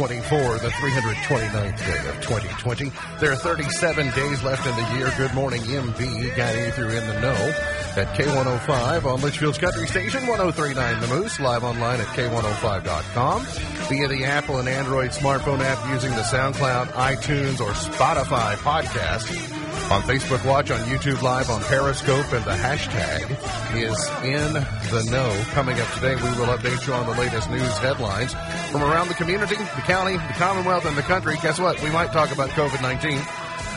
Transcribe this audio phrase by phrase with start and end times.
[0.00, 2.90] 24, the 329th day of 2020.
[3.18, 5.12] There are 37 days left in the year.
[5.18, 7.54] Good morning, MB, guiding you through In the Know
[7.98, 14.24] at K105 on Litchfield's Country Station, 1039 The Moose, live online at K105.com, via the
[14.24, 19.58] Apple and Android smartphone app using the SoundCloud, iTunes, or Spotify podcast.
[19.90, 23.28] On Facebook Watch, on YouTube Live, on Periscope, and the hashtag
[23.74, 25.44] is in the know.
[25.50, 28.32] Coming up today, we will update you on the latest news headlines
[28.70, 31.36] from around the community, the county, the Commonwealth, and the country.
[31.42, 31.82] Guess what?
[31.82, 33.20] We might talk about COVID 19.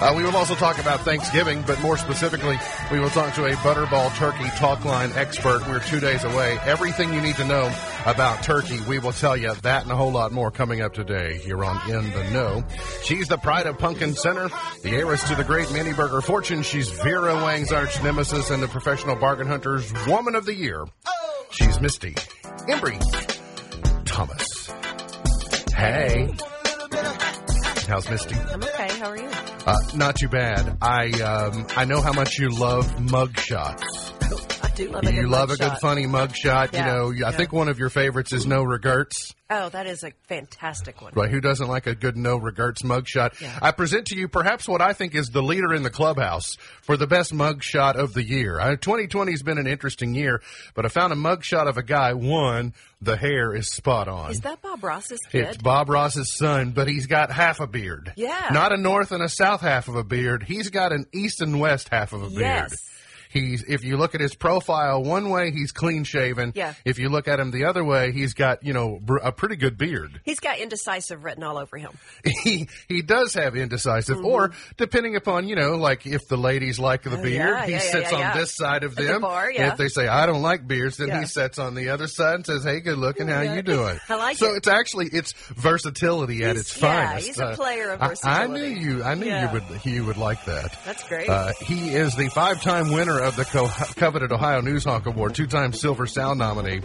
[0.01, 2.57] Uh, we will also talk about Thanksgiving, but more specifically,
[2.91, 5.65] we will talk to a Butterball Turkey Talk Line expert.
[5.67, 6.57] We're two days away.
[6.65, 7.73] Everything you need to know
[8.05, 11.37] about turkey, we will tell you that and a whole lot more coming up today
[11.37, 12.65] here on In the Know.
[13.03, 14.49] She's the pride of Pumpkin Center,
[14.81, 16.63] the heiress to the great mini burger fortune.
[16.63, 20.85] She's Vera Wang's arch nemesis and the professional bargain hunter's woman of the year.
[21.51, 22.13] She's Misty
[22.67, 22.99] Embry
[24.05, 24.52] Thomas.
[25.83, 26.33] Hey.
[27.89, 28.35] How's Misty?
[28.35, 28.87] I'm okay.
[28.99, 29.29] How are you?
[29.67, 30.77] Uh, not too bad.
[30.81, 34.12] I um, I know how much you love mug shots.
[34.73, 35.81] I do love a You love a mug good shot.
[35.81, 36.71] funny mug shot.
[36.73, 39.35] Yeah, You know, I think one of your favorites is no regrets.
[39.47, 41.13] Oh, that is a fantastic one.
[41.15, 41.29] Right?
[41.29, 43.39] Who doesn't like a good no regrets mug shot?
[43.39, 43.59] Yeah.
[43.61, 46.97] I present to you perhaps what I think is the leader in the clubhouse for
[46.97, 48.59] the best mug shot of the year.
[48.59, 50.41] Uh, 2020 has been an interesting year,
[50.73, 52.13] but I found a mug shot of a guy.
[52.13, 54.31] One, the hair is spot on.
[54.31, 55.49] Is that Bob Ross's kid?
[55.49, 58.11] It's Bob Ross's son, but he's got half a beard.
[58.15, 58.49] Yeah.
[58.51, 60.41] Not a north and a south half of a beard.
[60.41, 62.71] He's got an east and west half of a beard.
[63.33, 66.51] He's if you look at his profile one way, he's clean shaven.
[66.55, 66.73] Yeah.
[66.85, 69.55] If you look at him the other way, he's got you know br- a pretty
[69.55, 70.21] good beard.
[70.23, 71.91] He's got indecisive written all over him.
[72.43, 77.01] He he does have indecisive, or depending upon you know like if the ladies like
[77.03, 77.37] the beard, Mm-hmm.
[77.59, 79.21] yeah, he yeah, sits yeah, on this side of At the them.
[79.21, 79.49] bar.
[79.49, 82.45] If they say I don't like beards, then he sits on the other side and
[82.45, 84.57] says, "Hey, good looking, how you doing?" I like so it.
[84.57, 85.33] it's actually it's
[85.73, 87.27] versatility at He's- its yeah, finest.
[87.27, 89.03] he's a Uh, player of I- I, knew you.
[89.03, 89.63] I knew you would.
[89.81, 90.77] He would like that.
[90.85, 91.29] That's great.
[91.29, 95.73] Uh, he is the five-time winner of the co- coveted Ohio News Hawk Award, two-time
[95.73, 96.81] Silver Sound nominee,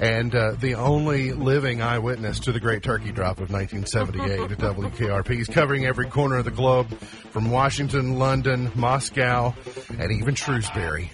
[0.00, 5.34] and uh, the only living eyewitness to the Great Turkey Drop of 1978 at WKRP.
[5.34, 6.90] He's covering every corner of the globe,
[7.30, 9.54] from Washington, London, Moscow,
[9.98, 11.10] and even Shrewsbury.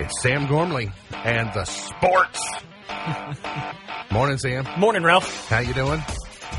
[0.00, 2.44] It's Sam Gormley and the sports.
[4.10, 4.66] Morning, Sam.
[4.78, 5.48] Morning, Ralph.
[5.48, 6.02] How you doing?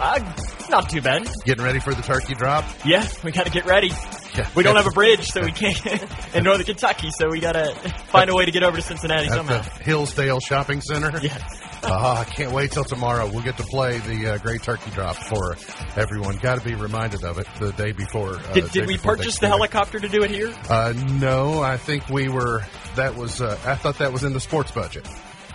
[0.02, 0.34] Uh,
[0.70, 1.28] not too bad.
[1.46, 2.64] Getting ready for the turkey drop?
[2.86, 3.92] Yeah, we gotta get ready.
[4.36, 4.50] Yeah.
[4.56, 5.86] We don't have a bridge, so we can't
[6.36, 7.74] in northern Kentucky, so we gotta
[8.08, 9.62] find a way to get over to Cincinnati at somehow.
[9.62, 11.20] the Hillsdale Shopping Center.
[11.22, 11.38] Yeah.
[11.84, 13.30] Oh, I can't wait till tomorrow.
[13.32, 15.56] We'll get to play the uh, Great Turkey Drop for
[15.96, 16.36] everyone.
[16.38, 18.36] Got to be reminded of it the day before.
[18.36, 20.54] Uh, Did, day we before purchase the helicopter to do it here?
[20.70, 22.62] Uh, no, I think we were.
[22.96, 23.42] That was.
[23.42, 25.08] Uh, I thought that was in the sports budget.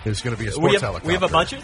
[0.05, 1.07] Was going to be a sports We have, helicopter.
[1.07, 1.63] we have a budget.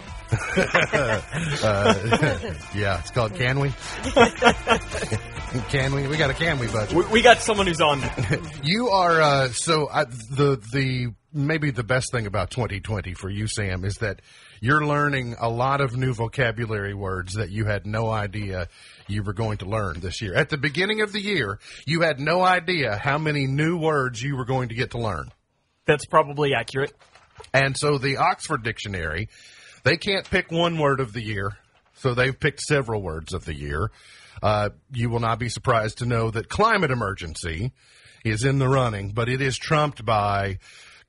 [1.63, 3.69] Uh, yeah, it's called Can We?
[5.69, 6.07] can we?
[6.07, 6.96] We got a Can We budget.
[6.96, 8.01] We, we got someone who's on.
[8.63, 13.48] You are uh, so I, the the maybe the best thing about 2020 for you,
[13.48, 14.21] Sam, is that
[14.60, 18.68] you're learning a lot of new vocabulary words that you had no idea
[19.07, 20.36] you were going to learn this year.
[20.36, 24.36] At the beginning of the year, you had no idea how many new words you
[24.36, 25.31] were going to get to learn.
[25.86, 26.94] That's probably accurate.
[27.53, 29.30] And so the Oxford Dictionary,
[29.83, 31.57] they can't pick one word of the year,
[31.95, 33.92] so they've picked several words of the year.
[34.42, 37.71] Uh, you will not be surprised to know that climate emergency
[38.24, 40.59] is in the running, but it is trumped by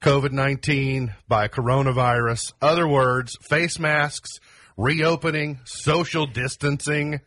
[0.02, 4.40] COVID 19, by coronavirus, other words, face masks,
[4.76, 7.20] reopening, social distancing.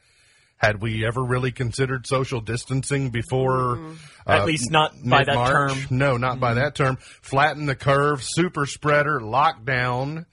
[0.58, 3.78] Had we ever really considered social distancing before?
[4.26, 5.78] At least not by that term.
[5.90, 6.98] No, not by that term.
[7.22, 10.26] Flatten the curve, super spreader, lockdown.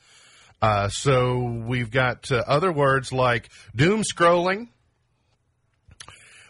[0.62, 4.69] Uh, so we've got uh, other words like doom scrolling.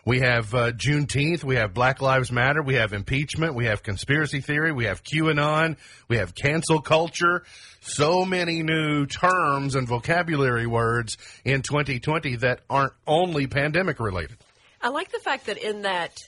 [0.04, 1.44] We have uh, Juneteenth.
[1.44, 2.60] We have Black Lives Matter.
[2.60, 3.54] We have impeachment.
[3.54, 4.72] We have conspiracy theory.
[4.72, 5.76] We have QAnon.
[6.08, 7.44] We have cancel culture.
[7.80, 14.38] So many new terms and vocabulary words in 2020 that aren't only pandemic related.
[14.80, 16.18] I like the fact that in that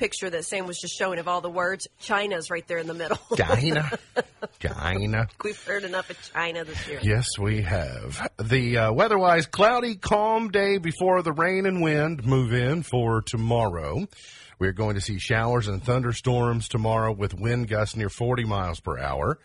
[0.00, 2.94] picture that Sam was just showing of all the words, China's right there in the
[2.94, 3.18] middle.
[3.36, 3.90] China.
[4.58, 5.28] China.
[5.44, 7.00] We've heard enough of China this year.
[7.02, 8.26] Yes, we have.
[8.42, 14.06] The uh, weather-wise cloudy, calm day before the rain and wind move in for tomorrow.
[14.58, 18.98] We're going to see showers and thunderstorms tomorrow with wind gusts near 40 miles per
[18.98, 19.38] hour.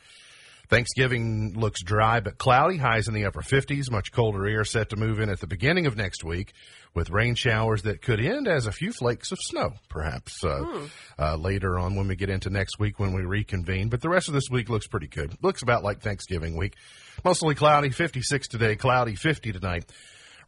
[0.69, 3.91] Thanksgiving looks dry but cloudy, highs in the upper 50s.
[3.91, 6.53] Much colder air set to move in at the beginning of next week
[6.93, 10.87] with rain showers that could end as a few flakes of snow, perhaps uh,
[11.19, 13.89] uh, later on when we get into next week when we reconvene.
[13.89, 15.37] But the rest of this week looks pretty good.
[15.41, 16.75] Looks about like Thanksgiving week.
[17.23, 19.91] Mostly cloudy, 56 today, cloudy, 50 tonight.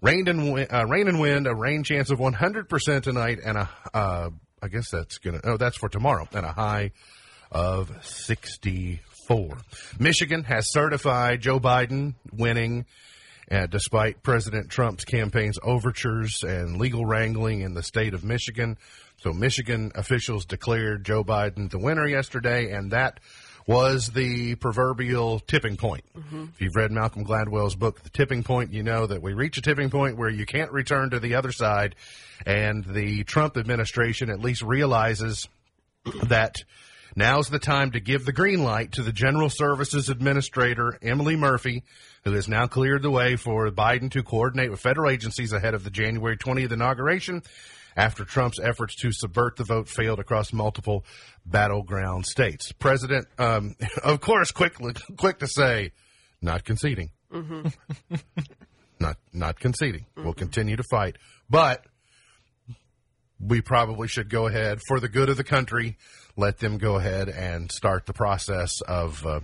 [0.01, 3.69] Rain and wind, uh, rain and wind, a rain chance of 100% tonight, and a
[3.93, 4.29] uh,
[4.61, 5.41] I guess that's gonna.
[5.43, 6.91] Oh, that's for tomorrow, and a high
[7.51, 7.91] of
[9.27, 9.57] 64.
[9.99, 12.85] Michigan has certified Joe Biden winning.
[13.49, 18.77] Uh, despite President Trump's campaign's overtures and legal wrangling in the state of Michigan.
[19.21, 23.21] So, Michigan officials declared Joe Biden the winner yesterday, and that
[23.65, 26.03] was the proverbial tipping point.
[26.53, 29.61] If you've read Malcolm Gladwell's book, The Tipping Point, you know that we reach a
[29.61, 31.95] tipping point where you can't return to the other side,
[32.45, 35.47] and the Trump administration at least realizes
[36.23, 36.57] that
[37.17, 41.83] now's the time to give the green light to the General Services Administrator, Emily Murphy,
[42.23, 45.83] who has now cleared the way for Biden to coordinate with federal agencies ahead of
[45.83, 47.41] the January 20th inauguration
[47.97, 51.03] after Trump's efforts to subvert the vote failed across multiple
[51.45, 52.71] battleground states.
[52.71, 54.75] President, um, of course, quick,
[55.17, 55.91] quick to say,
[56.41, 57.09] not conceding.
[58.99, 60.05] not, not conceding.
[60.15, 61.17] We'll continue to fight.
[61.49, 61.83] But
[63.39, 65.97] we probably should go ahead for the good of the country.
[66.37, 69.39] Let them go ahead and start the process of uh,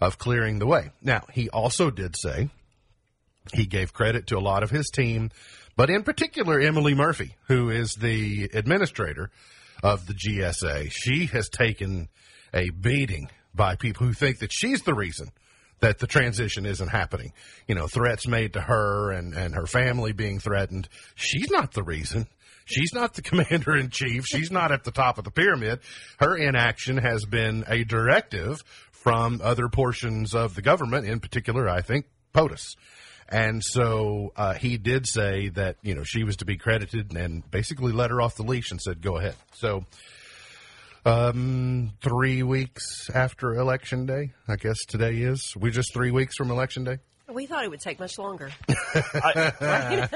[0.00, 0.90] of clearing the way.
[1.02, 2.48] Now, he also did say
[3.52, 5.30] he gave credit to a lot of his team,
[5.76, 9.30] but in particular Emily Murphy, who is the administrator
[9.82, 10.90] of the GSA.
[10.90, 12.08] She has taken
[12.54, 15.30] a beating by people who think that she's the reason
[15.80, 17.32] that the transition isn't happening.
[17.66, 20.88] You know, threats made to her and, and her family being threatened.
[21.14, 22.26] She's not the reason.
[22.68, 24.26] She's not the commander in chief.
[24.26, 25.80] She's not at the top of the pyramid.
[26.18, 28.62] Her inaction has been a directive
[28.92, 32.76] from other portions of the government, in particular, I think, POTUS.
[33.28, 37.48] And so uh, he did say that, you know, she was to be credited and
[37.50, 39.34] basically let her off the leash and said, go ahead.
[39.54, 39.84] So
[41.04, 45.54] um, three weeks after Election Day, I guess today is.
[45.56, 46.98] We're just three weeks from Election Day.
[47.32, 48.48] We thought it would take much longer.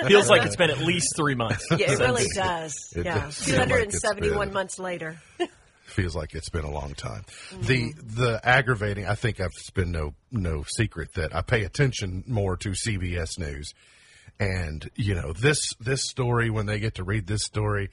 [0.06, 1.67] Feels like it's been at least three months.
[1.70, 2.93] Yeah, it really does.
[2.97, 5.20] It yeah, does feel like 271 months later.
[5.85, 7.25] feels like it's been a long time.
[7.50, 7.62] Mm-hmm.
[7.62, 12.25] The the aggravating, I think, I've, it's been no no secret that I pay attention
[12.26, 13.73] more to CBS News,
[14.41, 17.91] and you know this this story when they get to read this story,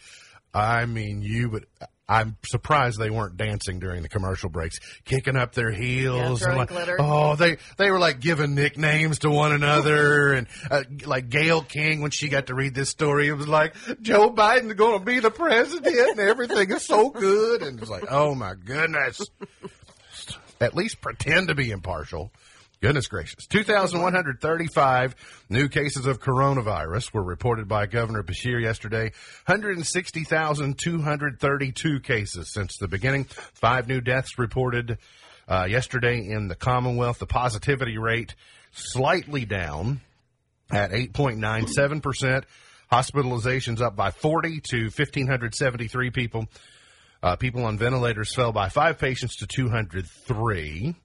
[0.54, 1.66] I mean, you would.
[2.08, 6.40] I'm surprised they weren't dancing during the commercial breaks, kicking up their heels.
[6.40, 6.98] throwing and like, glitter.
[7.00, 12.02] Oh, they they were like giving nicknames to one another, and uh, like Gayle King
[12.02, 15.20] when she got to read this story, it was like Joe Biden's going to be
[15.20, 19.22] the president, and everything is so good, and it's like, oh my goodness.
[20.62, 22.34] At least pretend to be impartial.
[22.82, 23.46] Goodness gracious.
[23.48, 25.16] 2,135
[25.50, 29.12] new cases of coronavirus were reported by Governor Beshear yesterday.
[29.48, 33.26] 160,232 cases since the beginning.
[33.26, 34.98] Five new deaths reported
[35.50, 37.20] uh, yesterday in the Commonwealth.
[37.20, 38.34] The positivity rate
[38.72, 40.00] slightly down
[40.72, 42.46] at 8.97%.
[42.94, 46.48] Hospitalizations up by 40 to 1,573 people.
[47.22, 50.96] Uh, people on ventilators fell by five patients to 203.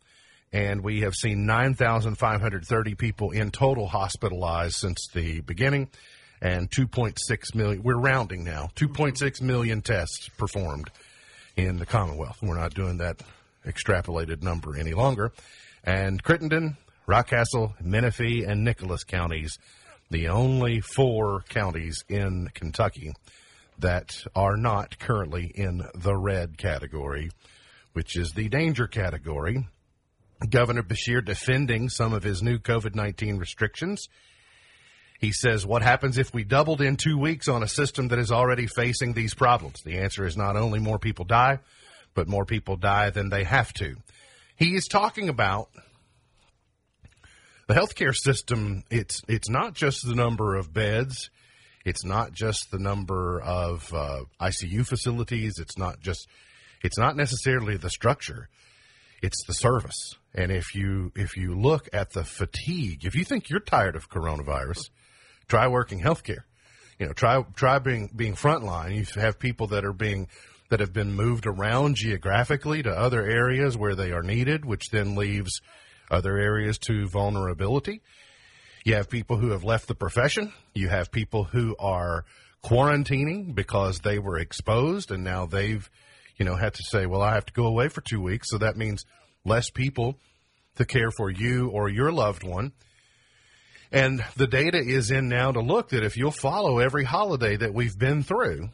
[0.54, 5.88] And we have seen 9,530 people in total hospitalized since the beginning
[6.40, 7.82] and 2.6 million.
[7.82, 8.70] We're rounding now.
[8.76, 10.92] 2.6 million tests performed
[11.56, 12.38] in the Commonwealth.
[12.40, 13.20] We're not doing that
[13.66, 15.32] extrapolated number any longer.
[15.82, 16.76] And Crittenden,
[17.08, 19.58] Rockcastle, Menifee, and Nicholas counties,
[20.11, 23.12] the only four counties in Kentucky
[23.80, 27.32] that are not currently in the red category,
[27.92, 29.66] which is the danger category.
[30.50, 34.08] Governor Beshear defending some of his new COVID 19 restrictions.
[35.20, 38.30] He says, What happens if we doubled in two weeks on a system that is
[38.30, 39.82] already facing these problems?
[39.82, 41.60] The answer is not only more people die,
[42.14, 43.96] but more people die than they have to.
[44.56, 45.68] He is talking about
[47.66, 48.84] the healthcare system.
[48.90, 51.30] It's it's not just the number of beds,
[51.84, 55.58] it's not just the number of uh, ICU facilities.
[55.58, 56.28] It's not just
[56.82, 58.48] it's not necessarily the structure.
[59.25, 60.16] It's the service.
[60.35, 64.11] And if you if you look at the fatigue, if you think you're tired of
[64.11, 64.90] coronavirus,
[65.49, 66.45] try working healthcare.
[66.99, 68.95] You know, try try being being frontline.
[68.95, 70.28] You have people that are being
[70.69, 75.14] that have been moved around geographically to other areas where they are needed, which then
[75.16, 75.61] leaves
[76.11, 78.02] other areas to vulnerability.
[78.85, 80.52] You have people who have left the profession.
[80.75, 82.26] You have people who are
[82.62, 85.88] quarantining because they were exposed and now they've,
[86.36, 88.50] you know, had to say, well, I have to go away for two weeks.
[88.50, 89.04] So that means
[89.44, 90.18] less people
[90.76, 92.72] to care for you or your loved one.
[93.92, 97.72] And the data is in now to look that if you'll follow every holiday that
[97.72, 98.70] we've been through,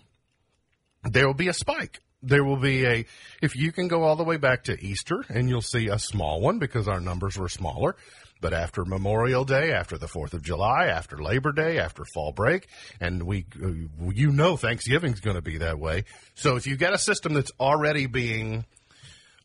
[1.05, 2.01] there will be a spike.
[2.23, 3.07] There will be a,
[3.43, 6.41] if you can go all the way back to Easter and you'll see a small
[6.41, 7.97] one because our numbers were smaller.
[8.41, 12.69] But after Memorial Day, after the 4th of July, after Labor Day, after fall break,
[13.01, 13.69] and we, uh,
[14.11, 16.05] you know, Thanksgiving's going to be that way.
[16.35, 18.65] So if you've got a system that's already being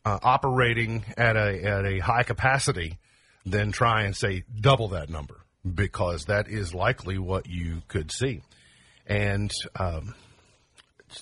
[0.06, 2.98] uh, operating at a at a high capacity,
[3.46, 5.42] then try and say double that number
[5.74, 8.42] because that is likely what you could see,
[9.08, 10.14] and um,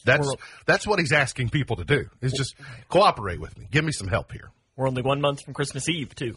[0.05, 0.29] that's
[0.65, 2.55] that's what he's asking people to do is just
[2.89, 4.51] cooperate with me, give me some help here.
[4.75, 6.35] We're only one month from Christmas Eve, too.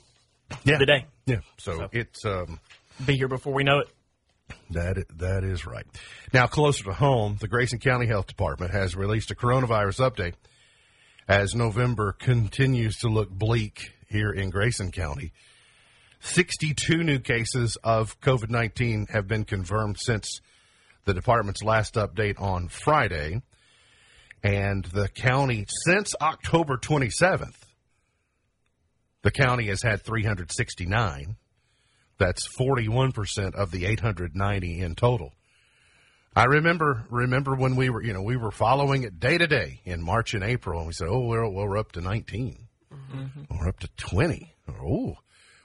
[0.65, 1.07] Yeah, The day.
[1.26, 1.88] Yeah, so, So.
[1.93, 2.61] it's um,
[3.05, 3.88] Be here before we know it.
[4.71, 5.87] That that is right.
[6.33, 10.35] Now, closer to home, the Grayson County Health Department has released a coronavirus update
[11.29, 15.33] as November continues to look bleak here in Grayson County.
[16.21, 20.41] 62 new cases of COVID 19 have been confirmed since
[21.05, 23.43] the department's last update on Friday.
[24.43, 27.55] And the county, since October 27th,
[29.26, 31.37] the county has had 369.
[32.16, 35.33] That's 41% of the 890 in total.
[36.37, 39.80] I remember remember when we were you know we were following it day to day
[39.85, 43.56] in March and April and we said oh we're we're up to 19 mm-hmm.
[43.59, 45.16] we're up to 20 oh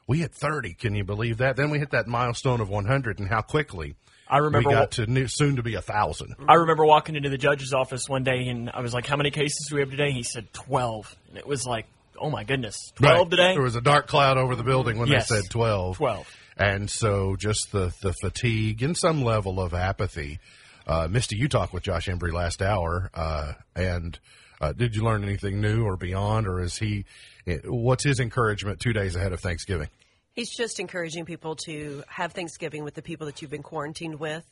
[0.08, 3.28] we hit 30 can you believe that then we hit that milestone of 100 and
[3.28, 3.96] how quickly
[4.30, 7.28] I remember we got to new, soon to be a thousand I remember walking into
[7.28, 9.92] the judge's office one day and I was like, How many cases do we have
[9.92, 10.12] today?
[10.12, 11.18] He said 12.
[11.28, 11.86] And it was like,
[12.22, 12.76] Oh my goodness.
[12.96, 13.30] 12 Right.
[13.32, 13.54] today?
[13.54, 15.30] there was a dark cloud over the building when Yes.
[15.30, 16.28] they said 12 12.
[16.58, 20.40] and so just the the fatigue and some level of apathy.
[20.88, 24.18] Uh, Misty, you talked with Josh Embry last hour, uh, and
[24.60, 27.06] uh, did you learn anything new or beyond, or is he?
[27.48, 29.90] eh, What's his encouragement two days ahead of Thanksgiving?
[30.34, 34.44] He's just encouraging people to have Thanksgiving with the people that you've been quarantined with.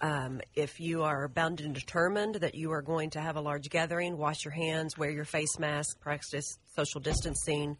[0.00, 3.70] Um, if you are bound and determined that you are going to have a large
[3.70, 7.76] gathering, wash your hands, wear your face mask, practice social distancing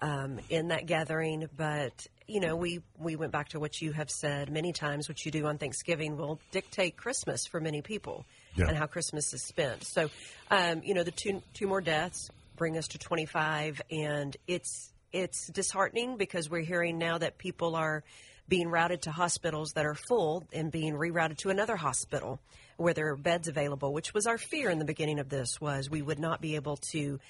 [0.00, 1.48] um, in that gathering.
[1.56, 5.08] But you know, we we went back to what you have said many times.
[5.08, 8.24] What you do on Thanksgiving will dictate Christmas for many people
[8.56, 8.68] Yeah.
[8.68, 9.84] and how Christmas is spent.
[9.84, 10.08] So,
[10.50, 15.48] um, you know, the two two more deaths bring us to 25, and it's it's
[15.48, 18.04] disheartening because we're hearing now that people are
[18.50, 22.40] being routed to hospitals that are full and being rerouted to another hospital
[22.76, 25.88] where there are beds available, which was our fear in the beginning of this was
[25.88, 27.20] we would not be able to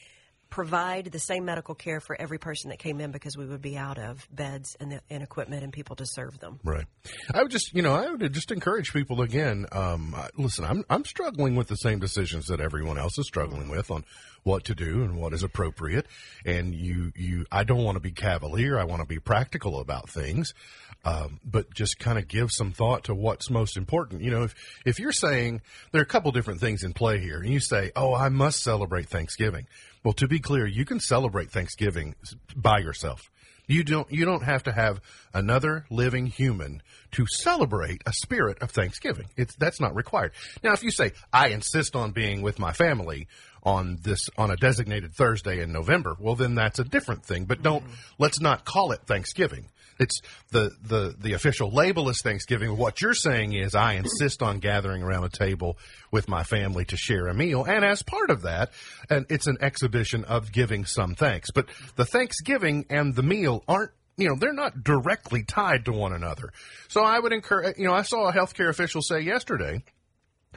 [0.49, 3.79] provide the same medical care for every person that came in because we would be
[3.79, 6.59] out of beds and, and equipment and people to serve them.
[6.65, 6.87] Right.
[7.33, 9.67] I would just, you know, I would just encourage people again.
[9.71, 13.91] Um, listen, I'm I'm struggling with the same decisions that everyone else is struggling with
[13.91, 14.05] on
[14.43, 16.07] what to do and what is appropriate.
[16.45, 18.79] And you, you, I don't want to be cavalier.
[18.79, 20.53] I want to be practical about things.
[21.02, 24.21] Um, but just kind of give some thought to what's most important.
[24.23, 24.54] You know, if
[24.85, 27.90] if you're saying there are a couple different things in play here, and you say,
[27.97, 29.66] "Oh, I must celebrate Thanksgiving,"
[30.04, 32.14] well, to be clear, you can celebrate Thanksgiving
[32.54, 33.30] by yourself.
[33.66, 35.00] You don't you don't have to have
[35.33, 39.26] another living human to celebrate a spirit of Thanksgiving.
[39.37, 40.33] It's that's not required.
[40.64, 43.28] Now if you say I insist on being with my family
[43.62, 47.62] on this on a designated Thursday in November, well then that's a different thing, but
[47.62, 47.85] don't
[48.19, 49.69] let's not call it Thanksgiving.
[50.00, 52.76] It's the, the, the official label is Thanksgiving.
[52.76, 55.76] What you're saying is I insist on gathering around a table
[56.11, 57.64] with my family to share a meal.
[57.64, 58.71] And as part of that,
[59.11, 61.50] and it's an exhibition of giving some thanks.
[61.50, 61.66] But
[61.97, 66.52] the Thanksgiving and the meal aren't you know, they're not directly tied to one another.
[66.88, 69.83] So I would encourage, you know, I saw a healthcare official say yesterday,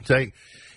[0.04, 0.32] say,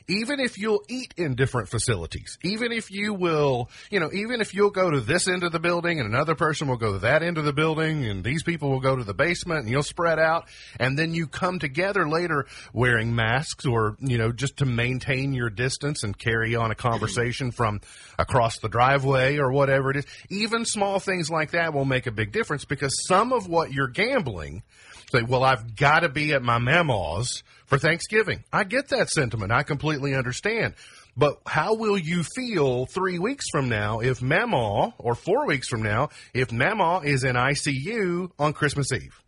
[0.08, 4.54] even if you'll eat in different facilities, even if you will, you know, even if
[4.54, 7.22] you'll go to this end of the building and another person will go to that
[7.22, 10.18] end of the building and these people will go to the basement and you'll spread
[10.18, 10.48] out
[10.80, 15.50] and then you come together later wearing masks or, you know, just to maintain your
[15.50, 17.82] distance and carry on a conversation from
[18.18, 20.06] across the driveway or whatever it is.
[20.30, 23.90] Even small things like that will make a big difference because some of what you're
[23.90, 24.64] gambling
[25.12, 28.44] say, well, I've got to be at my mama's for Thanksgiving.
[28.52, 29.52] I get that sentiment.
[29.52, 30.74] I completely understand.
[31.16, 35.82] But how will you feel three weeks from now if Mama, or four weeks from
[35.84, 39.22] now, if Mama is in ICU on Christmas Eve?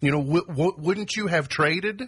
[0.00, 2.02] You know, w- w- wouldn't you have traded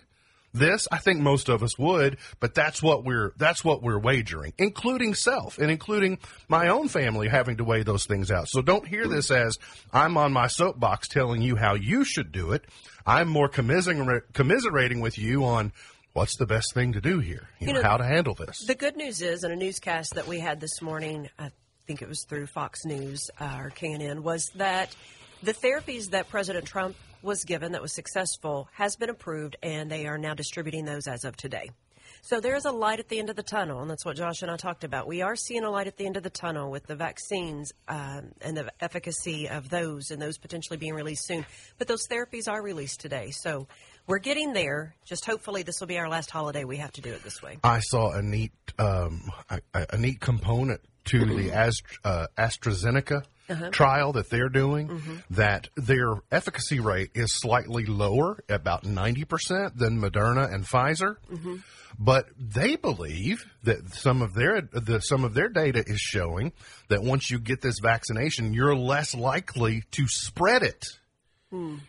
[0.52, 0.88] this?
[0.90, 5.14] I think most of us would, but that's what we're that's what we're wagering, including
[5.14, 8.48] self and including my own family having to weigh those things out.
[8.48, 9.58] So don't hear this as
[9.92, 12.64] I'm on my soapbox telling you how you should do it.
[13.06, 15.72] I'm more commiserating, commiserating with you on
[16.12, 18.64] what's the best thing to do here, you, You know, know, how to handle this.
[18.66, 21.50] The good news is, in a newscast that we had this morning, I
[21.86, 24.94] think it was through Fox News uh, or KNN, was that
[25.42, 30.06] the therapies that President Trump was given that was successful has been approved, and they
[30.06, 31.70] are now distributing those as of today.
[32.20, 34.42] So there is a light at the end of the tunnel, and that's what Josh
[34.42, 35.06] and I talked about.
[35.06, 38.32] We are seeing a light at the end of the tunnel with the vaccines um,
[38.40, 41.46] and the efficacy of those, and those potentially being released soon.
[41.78, 43.68] But those therapies are released today, so
[44.06, 44.94] we're getting there.
[45.04, 46.64] Just hopefully, this will be our last holiday.
[46.64, 47.58] We have to do it this way.
[47.62, 49.60] I saw a neat um, a,
[49.90, 51.52] a neat component to the
[52.04, 53.70] uh, AstraZeneca Uh-huh.
[53.70, 54.88] trial that they're doing.
[54.88, 55.16] Mm-hmm.
[55.30, 61.16] That their efficacy rate is slightly lower, about ninety percent, than Moderna and Pfizer.
[61.32, 61.56] Mm-hmm.
[61.98, 66.52] But they believe that some of their the, some of their data is showing
[66.88, 70.84] that once you get this vaccination, you're less likely to spread it.
[71.50, 71.80] Like,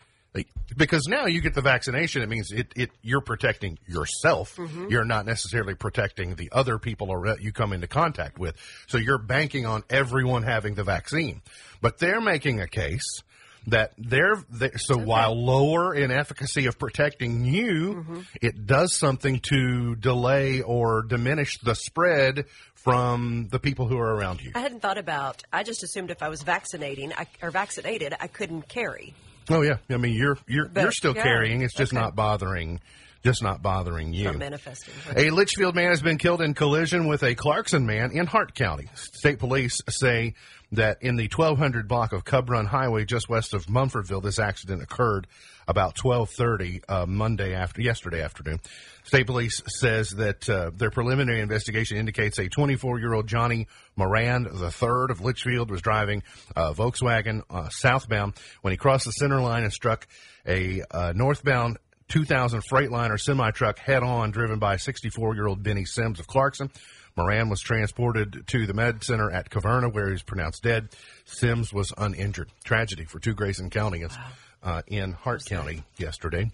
[0.77, 4.55] because now you get the vaccination, it means it, it you're protecting yourself.
[4.55, 4.87] Mm-hmm.
[4.89, 8.55] You're not necessarily protecting the other people or you come into contact with.
[8.87, 11.41] So you're banking on everyone having the vaccine.
[11.81, 13.21] But they're making a case
[13.67, 18.19] that they're, they, so while lower in efficacy of protecting you, mm-hmm.
[18.41, 22.45] it does something to delay or diminish the spread
[22.75, 24.51] from the people who are around you.
[24.55, 25.43] I hadn't thought about.
[25.51, 29.13] I just assumed if I was vaccinating I, or vaccinated, I couldn't carry.
[29.49, 31.61] Oh yeah, I mean you're you're But, you're still yeah, carrying.
[31.61, 32.01] It's just okay.
[32.01, 32.79] not bothering,
[33.23, 34.25] just not bothering you.
[34.25, 34.93] Not manifesting.
[35.15, 38.89] A Litchfield man has been killed in collision with a Clarkson man in Hart County.
[38.93, 40.35] State police say
[40.71, 44.83] that in the 1200 block of Cub Run Highway just west of Munfordville, this accident
[44.83, 45.27] occurred
[45.69, 48.59] about 12:30 uh, Monday after yesterday afternoon.
[49.03, 55.21] State police says that uh, their preliminary investigation indicates a 24-year-old Johnny Moran III of
[55.21, 56.23] Litchfield was driving
[56.55, 60.07] a Volkswagen uh, southbound when he crossed the center line and struck
[60.45, 61.77] a uh, northbound
[62.09, 66.71] 2000 Freightliner semi truck head on, driven by 64 year old Benny Sims of Clarkson.
[67.15, 70.89] Moran was transported to the med center at Caverna, where he was pronounced dead.
[71.25, 72.49] Sims was uninjured.
[72.63, 74.17] Tragedy for two Grayson counties
[74.63, 76.51] uh, in Hart County yesterday.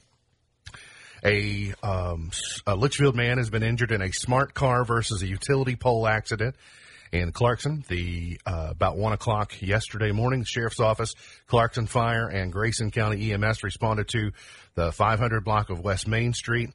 [1.24, 2.30] A, um,
[2.68, 6.56] a Litchfield man has been injured in a smart car versus a utility pole accident
[7.12, 7.84] in Clarkson.
[7.88, 11.14] The uh, about one o'clock yesterday morning, the sheriff's office,
[11.48, 14.32] Clarkson Fire, and Grayson County EMS responded to
[14.76, 16.70] the 500 block of West Main Street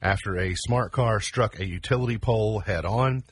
[0.00, 3.24] after a smart car struck a utility pole head on.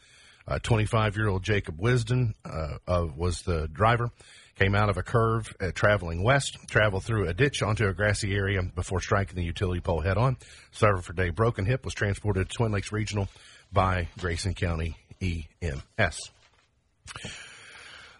[0.62, 4.10] 25 year old Jacob Wisdom uh, uh, was the driver.
[4.56, 8.34] Came out of a curve uh, traveling west, traveled through a ditch onto a grassy
[8.34, 10.36] area before striking the utility pole head on.
[10.70, 13.28] Suffered for a broken hip, was transported to Twin Lakes Regional
[13.72, 16.30] by Grayson County EMS.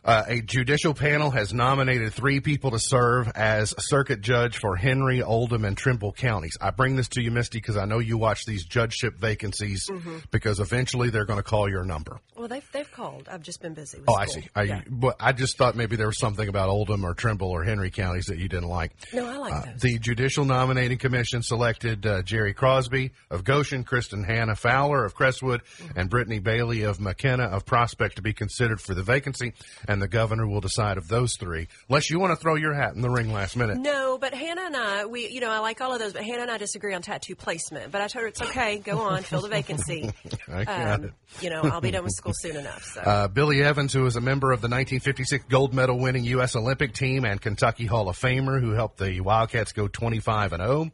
[0.04, 5.22] Uh, a judicial panel has nominated three people to serve as circuit judge for Henry,
[5.22, 6.58] Oldham, and Trimble counties.
[6.60, 9.88] I bring this to you, Misty, because I know you watch these judgeship vacancies
[10.30, 12.20] because eventually they're going to call your number.
[12.36, 13.28] Well, they've they've called.
[13.32, 13.98] I've just been busy.
[14.00, 14.46] With Oh, I see.
[14.54, 14.82] I, Yeah.
[14.90, 18.26] but I just thought maybe there was something about Oldham or Trimble or Henry counties
[18.26, 18.92] that you didn't like.
[19.14, 19.80] No, I like Uh, those.
[19.80, 25.62] the Judicial Nominating Commission selected uh, Jerry Crosby of Goshen, Kristen Hannah Fowler of Crestwood,
[25.64, 25.98] Mm-hmm.
[25.98, 29.54] and Brittany Bailey of McKenna of Prospect to be considered for the vacancy,
[29.88, 31.68] and the governor will decide of those three.
[31.88, 33.78] Unless you want to throw your hat in the ring last minute.
[33.78, 36.42] No, but Hannah and I, we, you know, I like all of those, but Hannah
[36.42, 37.90] and I disagree on tattoo placement.
[37.92, 40.10] But I told her it's okay, go on, fill the vacancy.
[40.52, 41.12] I got Um, it.
[41.40, 42.82] you know, I'll be done with school soon enough.
[42.84, 43.00] So.
[43.00, 46.56] Uh, Billy Evans, who was a member of the 1956 gold medal winning U.S.
[46.56, 50.90] Olympic team and Kentucky Hall of Famer who helped the Wildcats go 25 and 0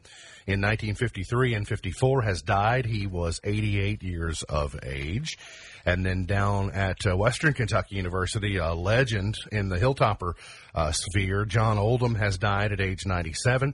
[0.47, 2.85] in 1953 and 54, has died.
[2.85, 5.37] He was 88 years of age.
[5.85, 10.33] And then down at uh, Western Kentucky University, a legend in the Hilltopper
[10.75, 13.73] uh, sphere, John Oldham, has died at age 97.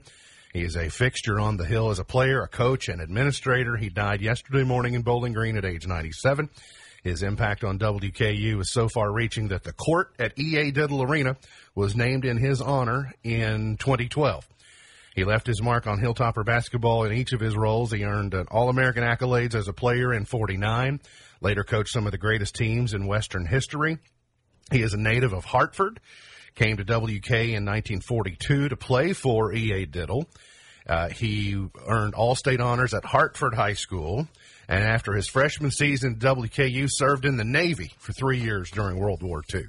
[0.52, 3.76] He is a fixture on the Hill as a player, a coach, and administrator.
[3.76, 6.48] He died yesterday morning in Bowling Green at age 97.
[7.04, 11.36] His impact on WKU is so far reaching that the court at EA Diddle Arena
[11.74, 14.48] was named in his honor in 2012.
[15.18, 17.90] He left his mark on Hilltopper basketball in each of his roles.
[17.90, 21.00] He earned All American accolades as a player in 49,
[21.40, 23.98] later coached some of the greatest teams in Western history.
[24.70, 25.98] He is a native of Hartford,
[26.54, 30.24] came to WK in 1942 to play for EA Diddle.
[30.88, 34.28] Uh, he earned all state honors at Hartford High School,
[34.68, 39.00] and after his freshman season at WKU, served in the Navy for three years during
[39.00, 39.64] World War II.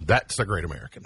[0.00, 1.04] That's a great American.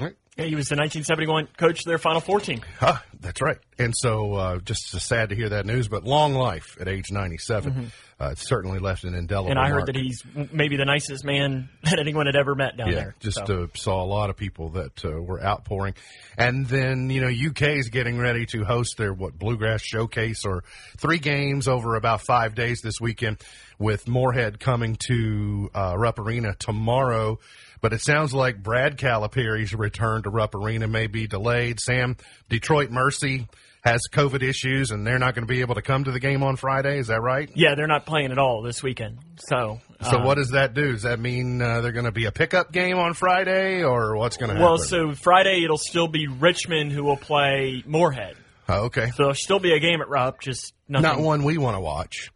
[0.00, 0.14] Right.
[0.36, 2.62] Yeah, he was the 1971 coach of their Final Four team.
[2.78, 3.58] Huh, that's right.
[3.78, 7.90] And so, uh, just sad to hear that news, but long life at age 97.
[8.18, 9.80] Uh, it certainly left an indelible And I mark.
[9.80, 13.14] heard that he's maybe the nicest man that anyone had ever met down yeah, there.
[13.20, 15.94] just So, uh, saw a lot of people that uh, were outpouring,
[16.38, 20.62] and then you know UK is getting ready to host their what bluegrass showcase or
[20.96, 23.38] three games over about five days this weekend,
[23.78, 27.38] with Morehead coming to uh, Rupp Arena tomorrow.
[27.80, 31.80] But it sounds like Brad Calipari's return to Rupp Arena may be delayed.
[31.80, 32.16] Sam,
[32.48, 33.48] Detroit Mercy
[33.82, 36.42] has COVID issues and they're not going to be able to come to the game
[36.42, 36.98] on Friday.
[36.98, 37.50] Is that right?
[37.54, 39.18] Yeah, they're not playing at all this weekend.
[39.38, 40.92] So, So um, what does that do?
[40.92, 44.36] Does that mean uh, they're going to be a pickup game on Friday, or what's
[44.36, 44.68] going to happen?
[44.68, 48.36] Well, so Friday it'll still be Richmond who will play Morehead.
[48.68, 51.58] Oh, okay, So there'll still be a game at Rupp, just nothing, not one we
[51.58, 52.30] want to watch.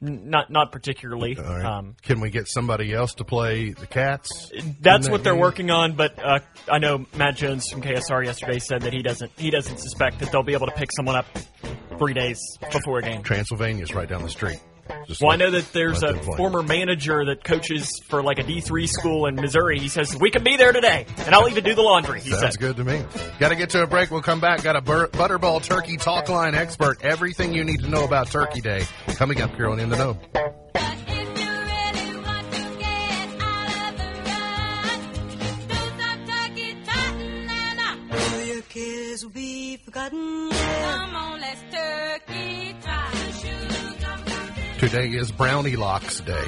[0.00, 1.34] Not not particularly.
[1.34, 1.64] Right.
[1.64, 4.52] Um, Can we get somebody else to play the Cats?
[4.80, 5.40] that's in what they're game?
[5.40, 9.30] working on, but uh, I know Matt Jones from KSR yesterday said that he doesn't
[9.36, 11.26] he doesn't suspect that they'll be able to pick someone up
[11.98, 12.38] three days
[12.72, 13.22] before a game.
[13.22, 14.60] Transylvania's right down the street.
[15.06, 18.42] Just Well, I know that there's a them former manager that coaches for like a
[18.42, 19.78] D3 school in Missouri.
[19.78, 22.20] He says, We can be there today, and I'll even do the laundry.
[22.20, 22.58] He Sounds said.
[22.60, 23.02] good to me.
[23.38, 24.10] Got to get to a break.
[24.10, 24.62] We'll come back.
[24.62, 27.02] Got a bur- Butterball Turkey Talk Line expert.
[27.02, 28.84] Everything you need to know about Turkey Day.
[29.16, 30.18] Coming up here on In the Know.
[30.32, 35.00] But really want to get out of the rut,
[35.38, 35.46] do
[35.98, 37.80] some turkey trotting and
[38.12, 40.48] All your cares will be forgotten.
[40.50, 40.96] Yeah.
[41.06, 42.33] come on, let's turkey trot.
[44.94, 46.44] Today is Brownie Locks Day.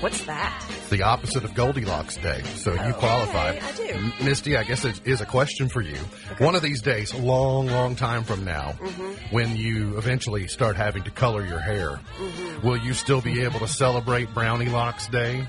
[0.00, 0.62] What's that?
[0.76, 2.42] It's the opposite of Goldilocks Day.
[2.56, 3.52] So you qualify.
[3.52, 3.72] okay, I
[4.20, 4.24] do.
[4.26, 5.96] Misty, I guess it is a question for you.
[6.36, 9.34] One of these days, a long, long time from now, Mm-hmm.
[9.34, 12.66] when you eventually start having to color your hair, Mm-hmm.
[12.66, 15.46] will you still be able to celebrate Brownie Locks Day?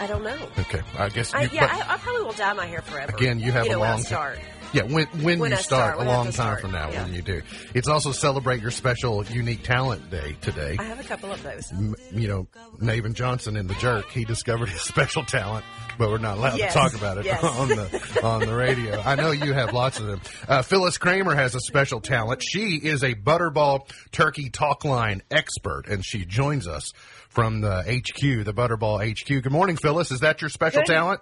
[0.00, 0.38] I don't know.
[0.58, 1.38] Okay, I guess you.
[1.40, 3.12] I, yeah, I, I probably will dye my hair forever.
[3.14, 4.38] Again, you have you a know, when long start.
[4.72, 7.04] Yeah, when when, When you start, start, a long time start, from now, yeah.
[7.04, 7.40] when you do.
[7.74, 10.76] It's also celebrate your special unique talent day today.
[10.78, 11.72] I have a couple of those.
[11.72, 15.64] M- you know, Navin Johnson in the jerk, he discovered his special talent,
[15.98, 17.42] but we're not allowed Yes, to talk about it yes.
[17.42, 19.00] on the on the radio.
[19.00, 20.20] I know you have lots of them.
[20.46, 22.42] Uh, Phyllis Kramer has a special talent.
[22.46, 26.92] She is a Butterball Turkey Talk Line expert, and she joins us
[27.30, 29.42] from the HQ, the Butterball HQ.
[29.42, 30.10] Good morning, Phyllis.
[30.10, 30.92] Is that your special Good.
[30.92, 31.20] talent?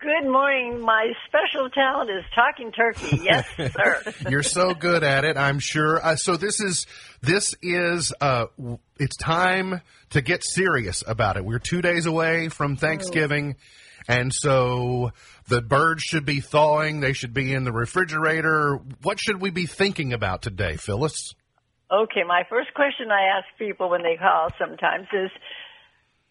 [0.00, 0.80] Good morning.
[0.80, 3.20] My special talent is talking turkey.
[3.22, 4.02] Yes, sir.
[4.30, 6.02] You're so good at it, I'm sure.
[6.02, 6.86] Uh, so this is
[7.20, 8.46] this is uh,
[8.98, 11.44] it's time to get serious about it.
[11.44, 13.56] We're two days away from Thanksgiving,
[14.08, 15.10] and so
[15.48, 17.00] the birds should be thawing.
[17.00, 18.80] They should be in the refrigerator.
[19.02, 21.34] What should we be thinking about today, Phyllis?
[21.92, 25.30] Okay, my first question I ask people when they call sometimes is,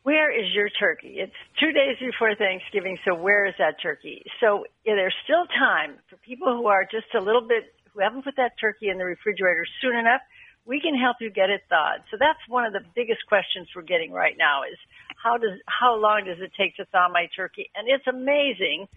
[0.09, 1.21] where is your turkey?
[1.21, 4.25] It's two days before Thanksgiving, so where is that turkey?
[4.41, 8.25] So yeah, there's still time for people who are just a little bit, who haven't
[8.25, 10.21] put that turkey in the refrigerator soon enough.
[10.65, 12.01] We can help you get it thawed.
[12.09, 14.79] So that's one of the biggest questions we're getting right now is
[15.23, 17.69] how does, how long does it take to thaw my turkey?
[17.75, 18.87] And it's amazing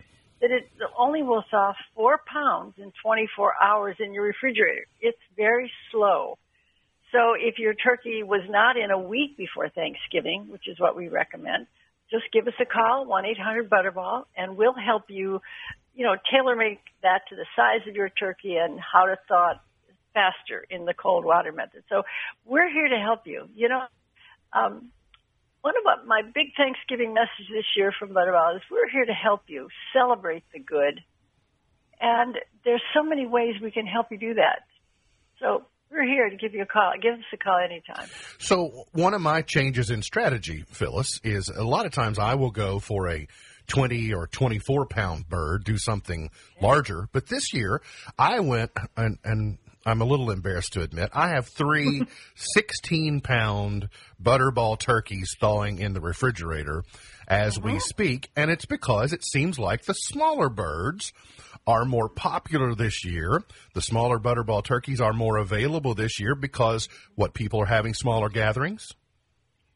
[0.41, 0.65] that it
[0.99, 4.87] only will thaw four pounds in 24 hours in your refrigerator.
[5.03, 6.39] It's very slow.
[7.13, 11.09] So if your turkey was not in a week before Thanksgiving, which is what we
[11.09, 11.67] recommend,
[12.11, 15.41] just give us a call, 1-800-Butterball, and we'll help you,
[15.95, 19.53] you know, tailor make that to the size of your turkey and how to thaw
[19.53, 19.57] it
[20.15, 21.85] faster in the cold water method.
[21.89, 22.03] So
[22.45, 23.49] we're here to help you.
[23.55, 23.83] You know,
[24.53, 24.91] um,
[25.61, 29.49] one of my- big Thanksgiving messages this year from Butterball is we're here to help
[29.49, 31.03] you celebrate the good.
[32.01, 34.65] And there's so many ways we can help you do that.
[35.39, 36.93] So we're here to give you a call.
[37.01, 38.09] Give us a call anytime.
[38.39, 42.51] So one of my changes in strategy, Phyllis, is a lot of times I will
[42.51, 43.27] go for a
[43.69, 47.09] 20 or 24 pound bird, do something larger.
[47.13, 47.83] But this year
[48.19, 52.03] I went and, and I'm a little embarrassed to admit I have three
[52.35, 53.89] 16 pound
[54.23, 56.85] butterball turkeys thawing in the refrigerator
[57.29, 57.81] as we uh-huh.
[57.81, 58.31] speak.
[58.37, 61.13] And it's because it seems like the smaller birds
[61.67, 63.43] are more popular this year.
[63.75, 68.29] The smaller butterball turkeys are more available this year because what people are having smaller
[68.29, 68.93] gatherings.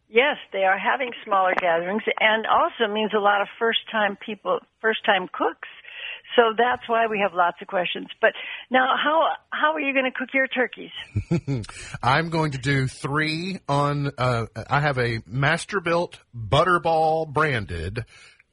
[0.08, 4.60] Yes, they are having smaller gatherings and also means a lot of first time people,
[4.80, 5.68] first time cooks.
[6.36, 8.08] So that's why we have lots of questions.
[8.20, 8.32] But
[8.70, 10.90] now how, how are you going to cook your turkeys?
[12.02, 14.10] I'm going to do three on.
[14.18, 18.04] Uh, I have a Masterbuilt Butterball branded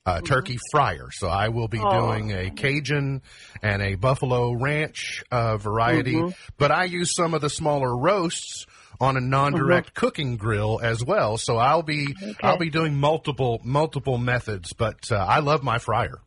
[0.05, 3.21] uh, turkey fryer, so I will be doing a Cajun
[3.61, 6.21] and a Buffalo Ranch uh, variety.
[6.57, 8.65] But I use some of the smaller roasts
[8.99, 11.37] on a non-direct cooking grill as well.
[11.37, 14.73] So I'll be I'll be doing multiple multiple methods.
[14.73, 16.19] But uh, I love my fryer.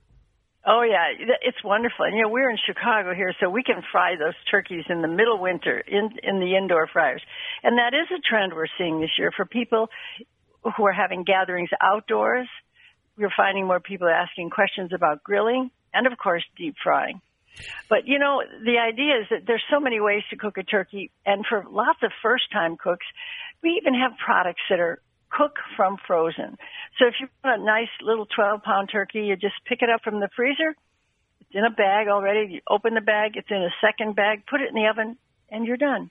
[0.68, 2.06] Oh yeah, it's wonderful.
[2.06, 5.08] And you know, we're in Chicago here, so we can fry those turkeys in the
[5.08, 7.22] middle winter in in the indoor fryers.
[7.62, 9.88] And that is a trend we're seeing this year for people
[10.76, 12.48] who are having gatherings outdoors.
[13.18, 17.20] We're finding more people asking questions about grilling and of course deep frying.
[17.88, 21.10] But you know, the idea is that there's so many ways to cook a turkey
[21.24, 23.06] and for lots of first time cooks,
[23.62, 25.00] we even have products that are
[25.30, 26.56] cook from frozen.
[26.98, 30.02] So if you want a nice little 12 pound turkey, you just pick it up
[30.02, 30.74] from the freezer.
[31.40, 32.54] It's in a bag already.
[32.54, 35.16] You open the bag, it's in a second bag, put it in the oven,
[35.50, 36.10] and you're done.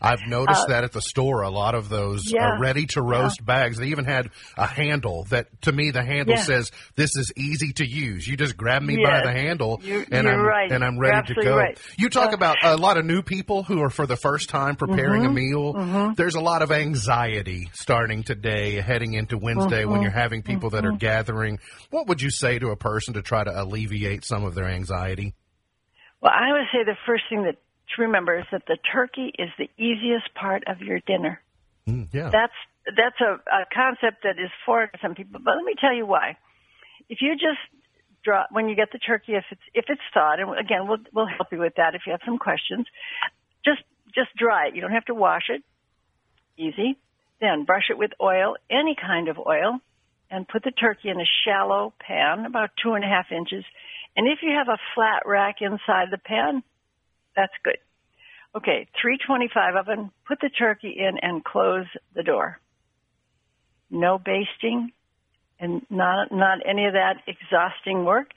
[0.00, 2.48] I've noticed that at the store, a lot of those Uh, yeah.
[2.54, 3.78] uh, ready to roast bags.
[3.78, 6.42] They even had a handle that, to me, the handle Yeah.
[6.42, 8.28] says this is easy to use.
[8.28, 10.70] You just grab me by the handle, You- and you're I'm right.
[10.70, 11.56] and I'm You're ready to go.
[11.56, 11.76] right.
[11.98, 14.76] You talk Uh, about a lot of new people who are for the first time
[14.76, 15.30] preparing Mm-hmm.
[15.30, 15.34] a
[16.04, 16.14] meal.
[16.16, 20.02] There's a lot of anxiety starting today, heading into Wednesday when Mm-hmm.
[20.02, 21.58] you're having people that are gathering.
[21.90, 25.34] What would you say to a person to try to alleviate some of their anxiety?
[26.20, 27.56] Well, I would say the first thing that
[27.96, 31.40] to remember is that the turkey is the easiest part of your dinner.
[31.88, 32.30] Mm, yeah.
[32.30, 32.52] That's
[32.96, 36.06] that's a, a concept that is foreign to some people, but let me tell you
[36.06, 36.36] why.
[37.08, 37.58] If you just
[38.24, 41.26] draw when you get the turkey, if it's if it's thawed, and again we'll we'll
[41.26, 42.86] help you with that if you have some questions.
[43.64, 43.82] Just
[44.14, 44.74] just dry it.
[44.74, 45.62] You don't have to wash it.
[46.56, 46.96] Easy.
[47.40, 49.78] Then brush it with oil, any kind of oil,
[50.30, 53.64] and put the turkey in a shallow pan, about two and a half inches.
[54.16, 56.62] And if you have a flat rack inside the pan,
[57.36, 57.76] that's good.
[58.56, 62.58] Okay, 325 oven, put the turkey in and close the door.
[63.90, 64.92] No basting
[65.60, 68.30] and not, not any of that exhausting work.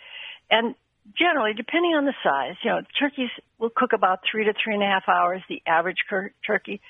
[0.51, 0.75] And
[1.17, 3.29] generally, depending on the size, you know, turkeys
[3.59, 6.03] will cook about three to three and a half hours, the average
[6.45, 6.81] turkey.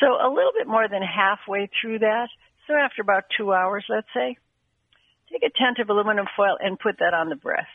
[0.00, 2.28] So a little bit more than halfway through that.
[2.66, 4.38] So after about two hours, let's say,
[5.30, 7.68] take a tent of aluminum foil and put that on the breast.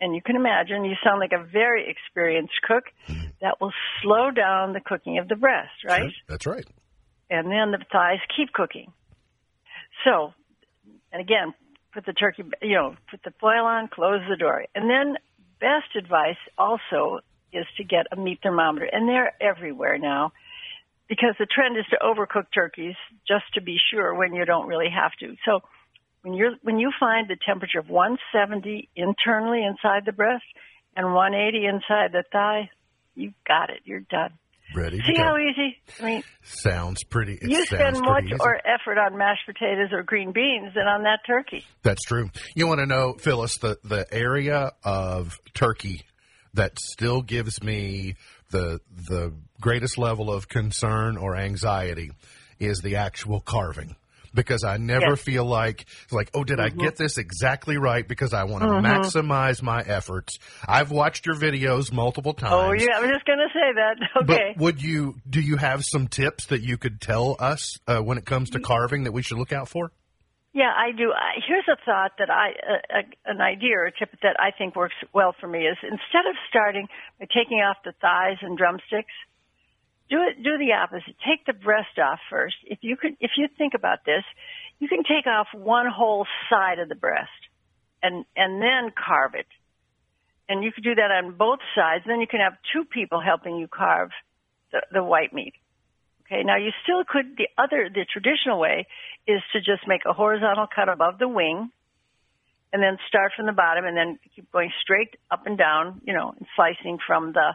[0.00, 2.84] And you can imagine you sound like a very experienced cook.
[3.08, 3.22] Mm-hmm.
[3.40, 6.10] That will slow down the cooking of the breast, right?
[6.10, 6.10] Sure.
[6.26, 6.64] That's right.
[7.30, 8.92] and then the thighs keep cooking.
[10.04, 10.32] So,
[11.12, 11.54] and again,
[11.92, 14.64] put the turkey, you know, put the foil on, close the door.
[14.74, 15.16] And then
[15.60, 17.20] best advice also
[17.52, 18.88] is to get a meat thermometer.
[18.90, 20.32] And they're everywhere now
[21.08, 24.90] because the trend is to overcook turkeys just to be sure when you don't really
[24.90, 25.36] have to.
[25.44, 25.60] So
[26.26, 30.42] when you're, when you find the temperature of 170 internally inside the breast
[30.96, 32.68] and 180 inside the thigh,
[33.14, 33.80] you got it.
[33.84, 34.32] You're done.
[34.74, 35.22] Ready See go.
[35.22, 35.76] how easy?
[36.00, 37.34] I mean, Sounds pretty.
[37.34, 38.34] It you spend much easy.
[38.40, 41.64] or effort on mashed potatoes or green beans than on that turkey.
[41.84, 42.30] That's true.
[42.56, 46.02] You want to know, Phyllis, the, the area of Turkey
[46.54, 48.16] that still gives me
[48.50, 52.10] the the greatest level of concern or anxiety
[52.58, 53.94] is the actual carving.
[54.36, 55.18] Because I never Yes.
[55.18, 55.30] Mm-hmm.
[55.32, 58.06] feel like like, oh, did I get this exactly right?
[58.06, 60.38] Because I want to maximize my efforts.
[60.68, 62.52] I've watched your videos multiple times.
[62.54, 63.96] Oh, yeah, I was just going to say that.
[64.22, 64.54] Okay.
[64.54, 68.18] But would you do you have some tips that you could tell us uh, when
[68.18, 69.90] it comes to carving that we should look out for?
[70.54, 71.12] yeah, I do.
[71.12, 72.48] I, here's a thought that I,
[72.96, 76.24] uh, an idea or a tip that I think works well for me is instead
[76.28, 76.86] of starting
[77.20, 79.12] by taking off the thighs and drumsticks,
[80.08, 81.16] do it, do the opposite.
[81.26, 82.56] Take the breast off first.
[82.64, 84.24] If you could, if you think about this,
[84.78, 87.30] you can take off one whole side of the breast
[88.02, 89.46] and, and then carve it.
[90.48, 92.04] And you could do that on both sides.
[92.06, 94.10] Then you can have two people helping you carve
[94.70, 95.54] the, the white meat.
[96.26, 98.86] Okay, now you still could, the other, the traditional way
[99.26, 101.70] is to just make a horizontal cut above the wing
[102.72, 106.12] and then start from the bottom and then keep going straight up and down, you
[106.12, 107.52] know, and slicing from the,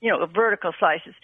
[0.00, 1.14] you know, vertical slices.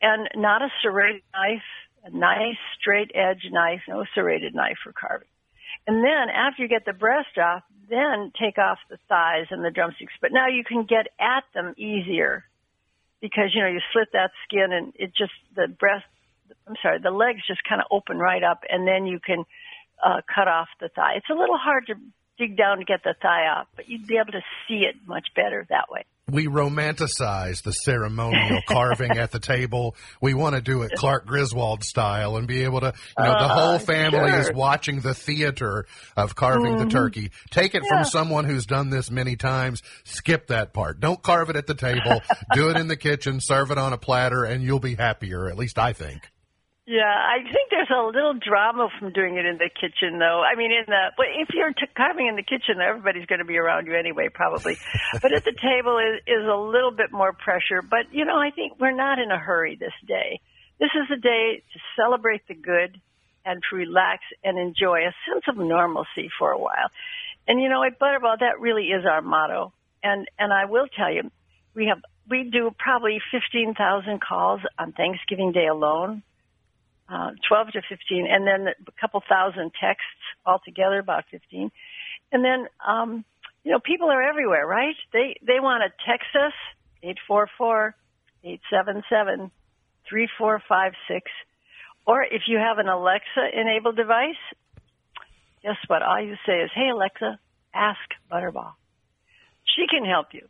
[0.00, 1.62] And not a serrated knife,
[2.04, 5.28] a nice straight edge knife, no serrated knife for carving.
[5.86, 9.70] And then after you get the breast off, then take off the thighs and the
[9.70, 10.12] drumsticks.
[10.20, 12.44] But now you can get at them easier
[13.20, 16.04] because, you know, you slit that skin and it just, the breast,
[16.66, 19.44] I'm sorry, the legs just kind of open right up and then you can
[20.04, 21.14] uh, cut off the thigh.
[21.16, 21.94] It's a little hard to
[22.46, 25.28] dig down to get the thigh off, but you'd be able to see it much
[25.36, 26.04] better that way.
[26.30, 29.94] we romanticize the ceremonial carving at the table.
[30.20, 33.48] We want to do it Clark Griswold style and be able to, you know, the
[33.48, 34.50] whole family is Uh, sure.
[34.50, 34.58] Mm-hmm.
[34.58, 37.30] watching the theater of carving the turkey.
[37.50, 37.98] Take it Yeah.
[37.98, 39.82] from someone who's done this many times.
[40.04, 41.00] Skip that part.
[41.00, 42.20] Don't carve it at the table.
[42.54, 45.48] do it in the kitchen, serve it on a platter, and you'll be happier.
[45.48, 46.30] At least I think.
[46.84, 50.42] Yeah, I think there's a little drama from doing it in the kitchen, though.
[50.42, 53.44] I mean, in the but if you're t- carving in the kitchen, everybody's going to
[53.44, 54.76] be around you anyway, probably.
[55.22, 57.82] but at the table is is a little bit more pressure.
[57.82, 60.40] But you know, I think we're not in a hurry this day.
[60.80, 63.00] This is a day to celebrate the good
[63.44, 66.90] and to relax and enjoy a sense of normalcy for a while.
[67.46, 69.72] And you know, at Butterball, that really is our motto.
[70.02, 71.30] And and I will tell you,
[71.76, 76.24] we have we do probably fifteen thousand calls on Thanksgiving Day alone
[77.08, 81.70] uh, 12 to 15, and then a couple thousand texts altogether, about 15.
[82.32, 83.24] And then, um,
[83.64, 84.96] you know, people are everywhere, right?
[85.12, 86.54] They they want to text us
[87.02, 87.94] 844
[88.44, 89.50] 877
[90.08, 91.30] 3456,
[92.06, 94.40] or if you have an Alexa enabled device,
[95.62, 96.02] guess what?
[96.02, 97.38] All you say is, "Hey Alexa,
[97.72, 98.72] ask Butterball."
[99.76, 100.48] She can help you.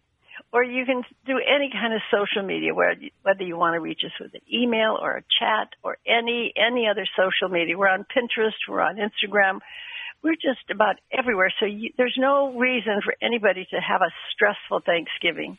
[0.53, 4.01] Or you can do any kind of social media, where whether you want to reach
[4.05, 7.77] us with an email or a chat or any any other social media.
[7.77, 9.61] We're on Pinterest, we're on Instagram,
[10.23, 11.53] we're just about everywhere.
[11.61, 15.59] So you, there's no reason for anybody to have a stressful Thanksgiving.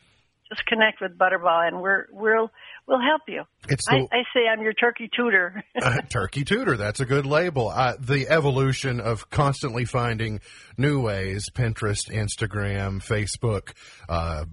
[0.54, 2.50] Just connect with Butterball, and we're we'll
[2.86, 3.42] we'll help you.
[3.68, 5.62] It's I, the- I say I'm your turkey tutor.
[5.84, 7.68] Uh, Turkey Tutor, that's a good label.
[7.68, 10.40] Uh, the evolution of constantly finding
[10.78, 13.72] new ways Pinterest, Instagram, Facebook,
[14.08, 14.44] uh,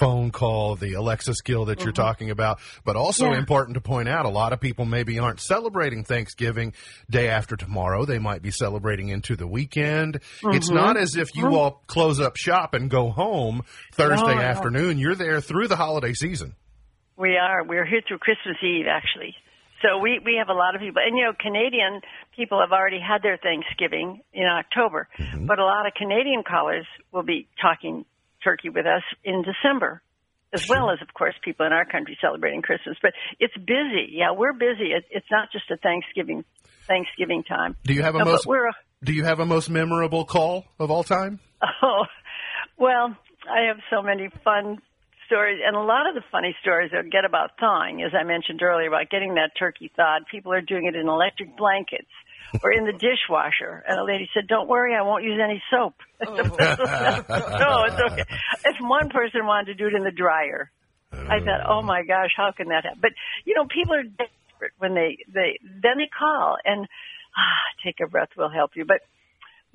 [0.00, 2.58] phone call, the Alexa skill that you're talking about.
[2.84, 3.38] But also Yeah.
[3.38, 6.72] important to point out, a lot of people maybe aren't celebrating Thanksgiving
[7.10, 8.04] day after tomorrow.
[8.04, 10.20] They might be celebrating into the weekend.
[10.44, 14.40] It's not as if you all close up shop and go home Thursday No, no.
[14.40, 14.98] afternoon.
[14.98, 16.54] You're there through the holiday season.
[17.16, 17.62] We are.
[17.64, 19.34] We're here through Christmas Eve, actually.
[19.82, 21.02] So we, we have a lot of people.
[21.04, 22.00] And, you know, Canadian
[22.34, 25.08] people have already had their Thanksgiving in October.
[25.18, 25.46] Mm-hmm.
[25.46, 28.04] But a lot of Canadian callers will be talking
[28.42, 30.02] turkey with us in December,
[30.52, 32.96] as well as, of course, people in our country celebrating Christmas.
[33.02, 34.08] But it's busy.
[34.10, 34.92] Yeah, we're busy.
[34.96, 36.44] It, it's not just a Thanksgiving
[36.86, 37.76] Thanksgiving time.
[37.84, 40.66] Do you have a No, most we're a, Do you have a most memorable call
[40.78, 41.40] of all time?
[41.82, 42.04] Oh,
[42.76, 43.16] well,
[43.50, 44.78] I have so many fun
[45.26, 48.62] stories, and a lot of the funny stories that get about thawing, as I mentioned
[48.62, 50.26] earlier, about getting that turkey thawed.
[50.30, 52.10] People are doing it in electric blankets
[52.62, 53.84] or in the dishwasher.
[53.86, 56.32] And a lady said, "Don't worry, I won't use any soap." no,
[57.84, 58.24] it's okay.
[58.64, 60.70] If one person wanted to do it in the dryer,
[61.12, 63.12] I thought, "Oh my gosh, how can that happen?" But
[63.44, 66.86] you know, people are desperate when they they then they call and
[67.36, 68.30] ah, take a breath.
[68.36, 69.00] We'll help you, but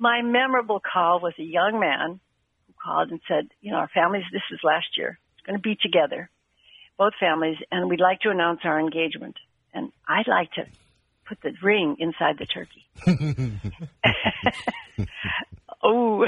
[0.00, 2.20] my memorable call was a young man
[2.66, 5.18] who called and said, you know, our families, this is last year,
[5.50, 6.30] going to be together,
[6.96, 9.36] both families, and we'd like to announce our engagement.
[9.74, 10.66] And I'd like to
[11.26, 12.86] put the ring inside the turkey.
[15.82, 16.24] oh,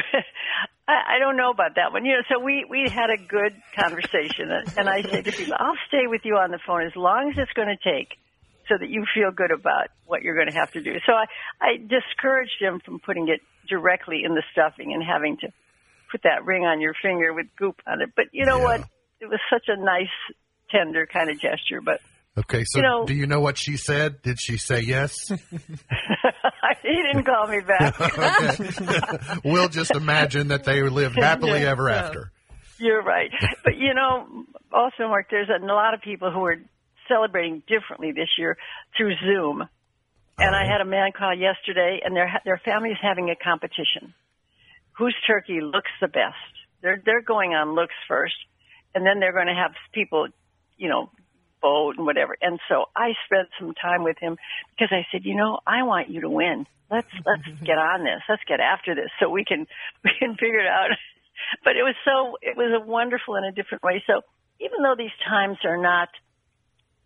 [0.89, 2.05] I, I don't know about that one.
[2.05, 5.79] You know, so we, we had a good conversation and, I said to people, I'll
[5.89, 8.09] stay with you on the phone as long as it's going to take
[8.69, 10.95] so that you feel good about what you're going to have to do.
[11.05, 11.25] So I,
[11.61, 15.49] I discouraged him from putting it directly in the stuffing and having to
[16.11, 18.11] put that ring on your finger with goop on it.
[18.15, 18.65] But you know Yeah.
[18.65, 18.81] what?
[19.23, 20.11] It was such a nice,
[20.69, 21.81] tender kind of gesture.
[21.81, 22.01] But
[22.37, 24.21] Okay, so You know- do you know what she said?
[24.23, 25.29] Did she say yes?
[26.83, 27.95] he didn't call me back.
[29.45, 32.33] we'll just imagine that they lived happily ever after.
[32.79, 33.31] You're right.
[33.63, 36.57] But you know, also, Mark, there's a lot of people who are
[37.07, 38.57] celebrating differently this year
[38.97, 39.63] through Zoom.
[40.39, 40.73] And I uh-huh.
[40.73, 44.15] had a man call yesterday, and their their family is having a competition.
[44.99, 46.35] Whose turkey looks the best?
[46.81, 48.35] They're they're going on looks first,
[48.95, 50.29] and then they're going to have people,
[50.77, 51.11] you know,
[51.61, 52.37] vote and whatever.
[52.43, 54.37] And so I spent some time with him
[54.71, 56.67] because I said, you know, I want you to win.
[56.91, 58.21] Let's let's get on this.
[58.29, 59.67] Let's get after this so we can
[60.05, 60.91] we can figure it out.
[61.65, 64.03] But it was so it was a wonderful in a different way.
[64.07, 64.21] So
[64.61, 66.09] even though these times are not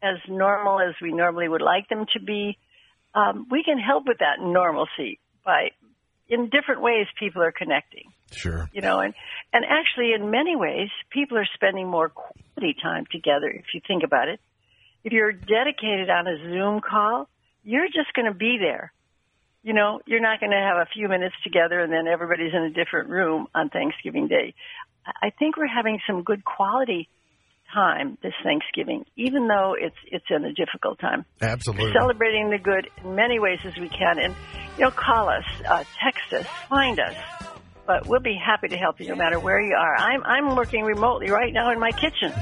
[0.03, 2.59] as normal as we normally would like them to be,
[3.15, 5.71] um, we can help with that normalcy by
[6.29, 8.69] in different ways people are connecting Sure.
[8.73, 9.15] you know and
[9.53, 14.03] and actually in many ways people are spending more quality time together if you think
[14.03, 14.41] about it
[15.05, 17.29] if you're dedicated on a zoom call
[17.65, 18.93] you're just going to be there
[19.63, 22.63] you know you're not going to have a few minutes together and then everybody's in
[22.63, 24.55] a different room on thanksgiving day
[25.23, 27.09] I- think we're having some good quality
[27.75, 31.93] time this thanksgiving even though it's it's in a difficult time Absolutely.
[31.93, 34.19] celebrating the good in many ways as we can.
[34.19, 34.35] And,
[34.79, 37.15] you know, call us, uh, text us, find us.
[37.87, 39.97] But we'll be happy to help you no matter where you are.
[39.97, 42.33] I'm, I'm working remotely right now in my kitchen.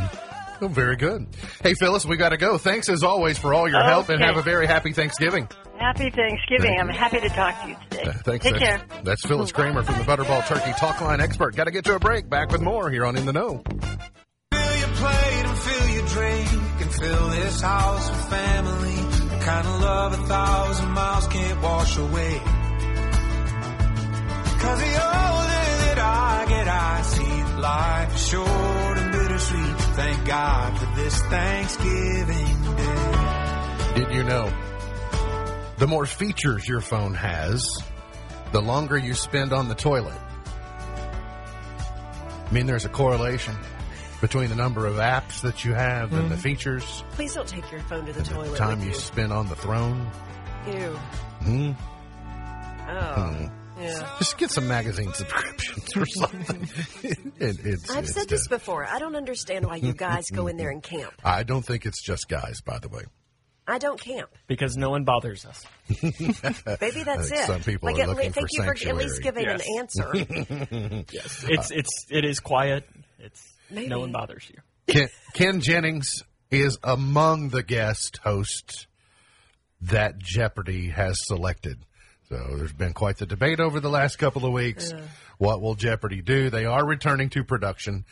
[0.61, 1.27] Oh, very good.
[1.63, 2.59] Hey, Phyllis, we got to go.
[2.59, 5.49] Thanks as always for all your help and have a very happy Thanksgiving.
[5.79, 6.77] Happy Thanksgiving.
[6.77, 8.03] Thank I'm happy to talk to you today.
[8.05, 8.45] Uh, thanks.
[8.45, 9.03] Take that's, care.
[9.03, 11.57] That's Phyllis Kramer from the Butterball Turkey Talk Line expert.
[11.57, 12.31] Got to get to a break.
[12.31, 13.63] Back with more here on In the Know.
[14.53, 16.49] Fill your plate and fill your drink
[16.81, 19.37] and fill this house with family.
[19.37, 22.41] The kind of love a thousand miles can't wash away.
[24.65, 29.77] Cause the older that I get, I see life short and bittersweet.
[29.97, 33.93] Thank God for this Thanksgiving Day.
[33.97, 34.53] Did you know?
[35.79, 37.67] The more features your phone has,
[38.53, 40.19] the longer you spend on the toilet.
[42.47, 43.57] I mean, there's a correlation
[44.21, 47.81] between the number of apps that you have and the features, Please don't take your
[47.83, 48.57] phone to the the toilet.
[48.57, 50.09] time with you spend on the throne.
[50.67, 50.97] Ew.
[51.43, 51.73] Hmm.
[52.89, 53.51] Oh.
[53.79, 54.09] Yeah.
[54.19, 56.69] Just get some magazine subscriptions or something.
[57.41, 58.87] it, it's, I've it's said this just- before.
[58.87, 61.13] I don't understand why you guys go in there and camp.
[61.25, 63.03] I don't think it's just guys, by the way.
[63.67, 64.29] I don't camp.
[64.47, 65.65] because no one bothers us.
[66.03, 67.47] Maybe that's it.
[67.47, 70.25] some people like are at looking least, thank for you for at least sanctuary.
[70.27, 70.59] giving Yes.
[70.59, 71.05] an answer.
[71.11, 72.87] Yes, it's it's it is quiet.
[73.19, 73.89] It's Maybe.
[73.89, 74.59] No one bothers you.
[74.87, 78.87] Ken, Ken Jennings is among the guest hosts
[79.81, 81.79] that Jeopardy has selected.
[82.29, 84.93] So there's been quite the debate over the last couple of weeks.
[85.39, 86.51] What will Jeopardy do?
[86.51, 88.05] They are returning to production.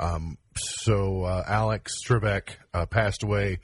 [0.00, 3.58] Um, so uh, Alex Trebek uh, passed away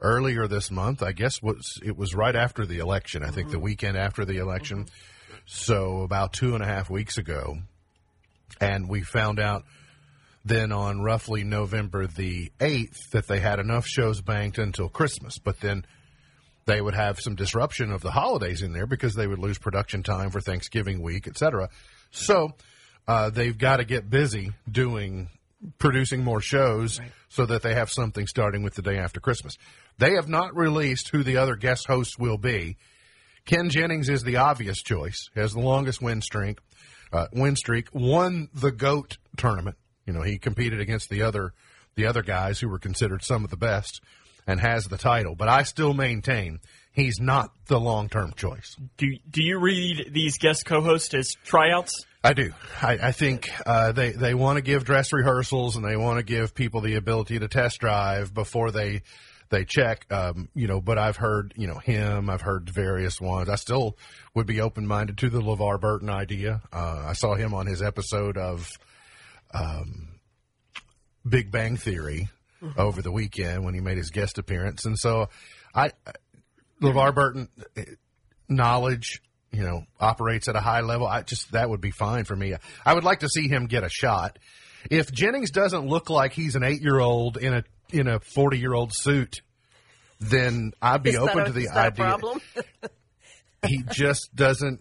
[0.00, 1.02] earlier this month.
[1.02, 3.22] I guess was it was right after the election.
[3.22, 4.86] I think the weekend after the election.
[5.46, 7.58] So about two and a half weeks ago,
[8.60, 9.64] and we found out
[10.44, 15.38] then on roughly November the 8th that they had enough shows banked until Christmas.
[15.38, 15.84] But then
[16.70, 20.04] they would have some disruption of the holidays in there because they would lose production
[20.04, 21.68] time for Thanksgiving week, et cetera.
[22.12, 22.52] So
[23.08, 25.28] uh, they've got to get busy doing
[25.78, 29.58] producing more shows so that they have something starting with the day after Christmas.
[29.98, 32.76] They have not released who the other guest hosts will be.
[33.44, 35.28] Ken Jennings is the obvious choice.
[35.34, 36.58] Has the longest win streak.
[37.12, 37.88] Uh, win streak.
[37.92, 39.76] Won the goat tournament.
[40.06, 41.52] You know, he competed against the other
[41.96, 44.00] the other guys who were considered some of the best,
[44.50, 45.36] and has the title.
[45.36, 46.58] But I still maintain
[46.92, 48.76] he's not the long term choice.
[48.96, 52.04] Do do you read these guest co-hosts as tryouts?
[52.22, 52.52] I do.
[52.82, 56.24] I, I think uh, they they want to give dress rehearsals and they want to
[56.24, 59.02] give people the ability to test drive before they
[59.50, 60.04] they check.
[60.12, 62.28] Um, you know, but I've heard you know him.
[62.28, 63.48] I've heard various ones.
[63.48, 63.96] I still
[64.34, 66.60] would be open minded to the LeVar Burton idea.
[66.72, 68.68] Uh, I saw him on his episode of
[69.54, 70.08] um,
[71.26, 72.28] Big Bang Theory
[72.76, 75.28] over the weekend when he made his guest appearance, and so
[75.74, 75.92] I
[76.82, 77.84] LeVar Burton eh,
[78.48, 81.06] knowledge, you know, operates at a high level.
[81.06, 82.54] I just that would be fine for me.
[82.84, 84.38] I would like to see him get a shot.
[84.90, 88.58] If Jennings doesn't look like he's an eight year old in a in a forty
[88.58, 89.42] year old suit,
[90.20, 92.04] then I'd be Is open a- to the is that a idea.
[92.04, 92.40] problem?
[93.66, 94.80] he just doesn't.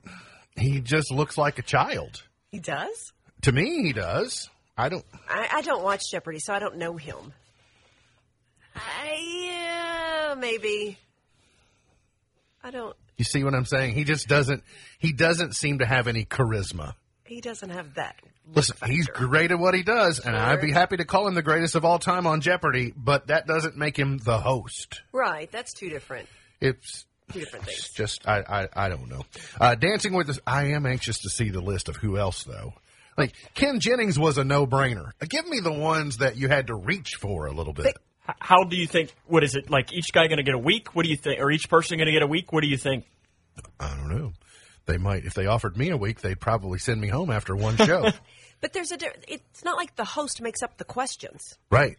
[0.57, 2.23] He just looks like a child.
[2.51, 3.13] he does.
[3.43, 4.49] To me, he does.
[4.77, 5.05] I don't.
[5.29, 7.33] I, I don't watch Jeopardy, so I don't know him.
[8.79, 10.97] I, yeah, maybe.
[12.63, 12.95] I don't.
[13.17, 13.93] You see what I'm saying?
[13.95, 14.63] He just doesn't.
[14.99, 16.93] He doesn't seem to have any charisma.
[17.25, 18.15] He doesn't have that.
[18.55, 21.43] Listen, he's great at what he does, and I'd be happy to call him the
[21.43, 22.91] greatest of all time on Jeopardy.
[22.97, 25.01] But that doesn't make him the host.
[25.11, 25.51] Right.
[25.51, 26.27] That's two different.
[26.59, 27.77] It's Two different things.
[27.79, 28.39] It's just I,
[28.73, 29.23] I I don't know.
[29.61, 32.73] Uh, Dancing with the I am anxious to see the list of who else though.
[33.17, 35.11] Like Ken Jennings was a no brainer.
[35.27, 37.85] Give me the ones that you had to reach for a little bit.
[37.87, 37.95] H-
[38.39, 39.13] How do you think?
[39.25, 39.91] What is it like?
[39.93, 40.95] Each guy going to get a week?
[40.95, 41.39] What do you think?
[41.41, 42.51] Or each person going to get a week?
[42.53, 43.05] What do you think?
[43.79, 44.33] I don't know.
[44.85, 47.77] They might if they offered me a week, they'd probably send me home after one
[47.77, 48.09] show.
[48.61, 48.97] But there's a.
[49.29, 51.57] It's not like the host makes up the questions.
[51.71, 51.95] right.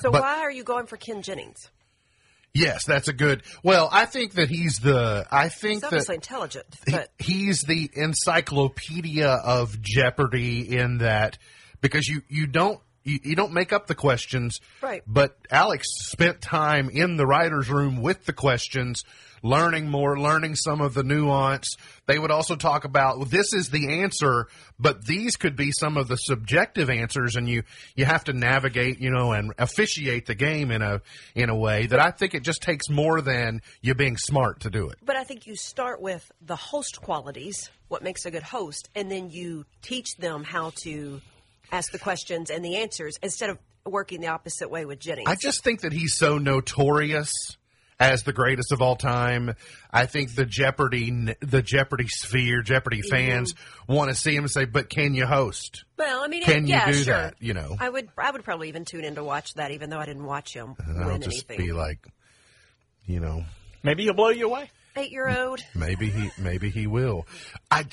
[0.00, 1.70] So But- why are you going for Ken Jennings?
[2.52, 3.42] Yes, that's a good.
[3.62, 5.26] Well, I think that he's the.
[5.30, 11.38] I think He's that obviously intelligent, he- he's the encyclopedia of Jeopardy in that
[11.80, 15.02] because you you don't you, you don't make up the questions, Right.
[15.06, 19.04] But Alex spent time in the writers' room with the questions,
[19.42, 21.76] learning more, learning some of the nuance.
[22.06, 24.48] They would also talk about well, this is the answer,
[24.78, 27.62] but these could be some of the subjective answers, and you
[27.94, 31.00] you have to navigate, you know, and officiate the game in a
[31.34, 34.70] in a way that I think it just takes more than you being smart to
[34.70, 34.98] do it.
[35.04, 39.10] but I think you start with the host qualities, what makes a good host, and
[39.10, 41.20] then you teach them how to
[41.72, 45.28] ask the questions and the answers instead of working the opposite way with Jennings.
[45.28, 47.32] I just think that he's so notorious
[47.98, 49.54] as the greatest of all time.
[49.90, 53.14] I think the Jeopardy, the Jeopardy sphere, Jeopardy mm-hmm.
[53.16, 53.54] fans
[53.88, 56.74] want to see him and say, "But can you host?" well, I mean, Can you
[56.74, 57.14] yeah, do sure.
[57.14, 57.76] that, you know?
[57.78, 58.08] I would.
[58.18, 60.70] I would probably even tune in to watch that, even though I didn't watch him
[60.78, 61.66] uh, And I'll win just anything.
[61.66, 62.06] be like,
[63.06, 63.44] you know,
[63.82, 64.70] Maybe he'll blow you away.
[64.94, 65.60] Eight-year-old.
[65.74, 67.26] maybe he, maybe he will.
[67.70, 67.86] I,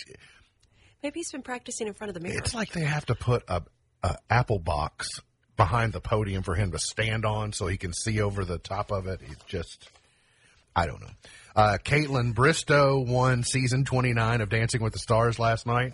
[1.02, 2.38] Maybe he's been practicing in front of the mirror.
[2.38, 3.64] it's like they have to put a,
[4.04, 5.22] a apple box
[5.56, 8.92] behind the podium for him to stand on so he can see over the top
[8.92, 9.22] of it.
[9.24, 9.90] It's just,
[10.76, 11.12] I don't know.
[11.56, 15.94] Uh, Kaitlyn Bristowe won season 29 of Dancing with the Stars last night.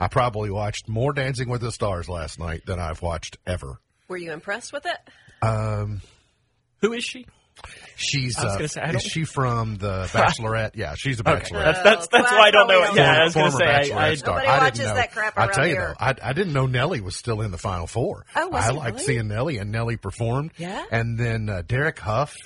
[0.00, 3.78] I probably watched more Dancing with the Stars last night than I've watched ever.
[4.08, 4.98] Were you impressed with it?
[6.80, 7.26] Who is she?
[7.96, 10.72] She's, uh, say, is she from the Bachelorette?
[10.74, 11.64] yeah, she's a Bachelorette.
[11.64, 12.82] That's that's, that's well, why I don't know.
[12.82, 12.94] it.
[12.96, 13.20] Yeah, don't.
[13.20, 14.34] I was going to Former say I, Bachelorette I, star.
[14.34, 14.94] Nobody I didn't watches know.
[14.94, 15.94] that crap I tell you here.
[15.98, 18.26] though, I, I didn't know Nelly was still in the Final Four.
[18.34, 19.04] Oh, was I he liked really?
[19.06, 20.52] seeing Nelly, and Nelly performed.
[20.58, 20.84] Yeah?
[20.90, 22.36] And then uh, Derek Hough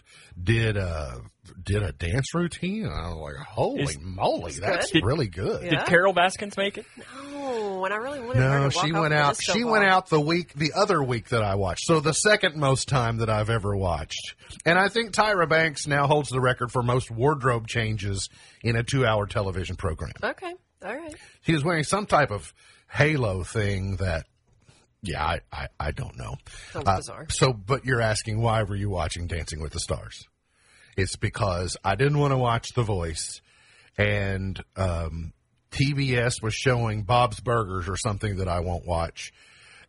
[0.41, 1.21] did a
[1.69, 5.05] did a dance routine, and I was like, "Holy Is- moly, that's good.
[5.05, 5.71] really good." Yeah.
[5.71, 6.87] did Carole Baskins make it?
[7.23, 9.37] No, and I really wanted her No, to she off went out.
[9.37, 9.73] disco She ball.
[9.73, 11.87] went out the week, the other week that I watched.
[11.87, 14.35] So the second most time that I've ever watched.
[14.67, 18.29] And I think Tyra Banks now holds the record for most wardrobe changes
[18.63, 20.13] in a two-hour television program.
[20.23, 20.53] Okay,
[20.85, 21.15] all right.
[21.43, 22.53] She was wearing some type of
[22.91, 24.27] halo thing that
[25.01, 26.37] Yeah, I, I, I don't know.
[26.73, 27.27] Sounds Uh, bizarre.
[27.31, 30.27] So, but you're asking why were you watching Dancing with the Stars?
[30.99, 33.41] It's because I didn't want to watch The Voice,
[33.97, 35.33] and um,
[35.71, 39.33] TBS was showing Bob's Burgers or something that I won't watch.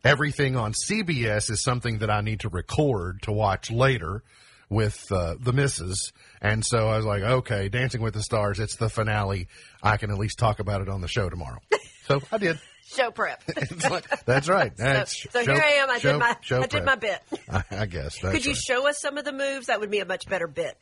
[0.04, 4.22] Everything on CBS is something that I need to record to watch later
[4.68, 6.12] with uh, the misses.
[6.40, 9.48] And so I was like, okay, Dancing with the Stars, it's the finale.
[9.82, 11.58] I can at least talk about it on the show tomorrow.
[12.06, 12.58] So I did.
[12.88, 13.40] Show prep.
[13.88, 14.76] Like- That's right.
[14.76, 15.90] That's so show- here I am.
[15.90, 17.22] I show- did my I did my bit.
[17.48, 18.18] I, I guess.
[18.18, 18.60] Could you right.
[18.60, 19.66] show us some of the moves?
[19.68, 20.76] That would be a much better bit.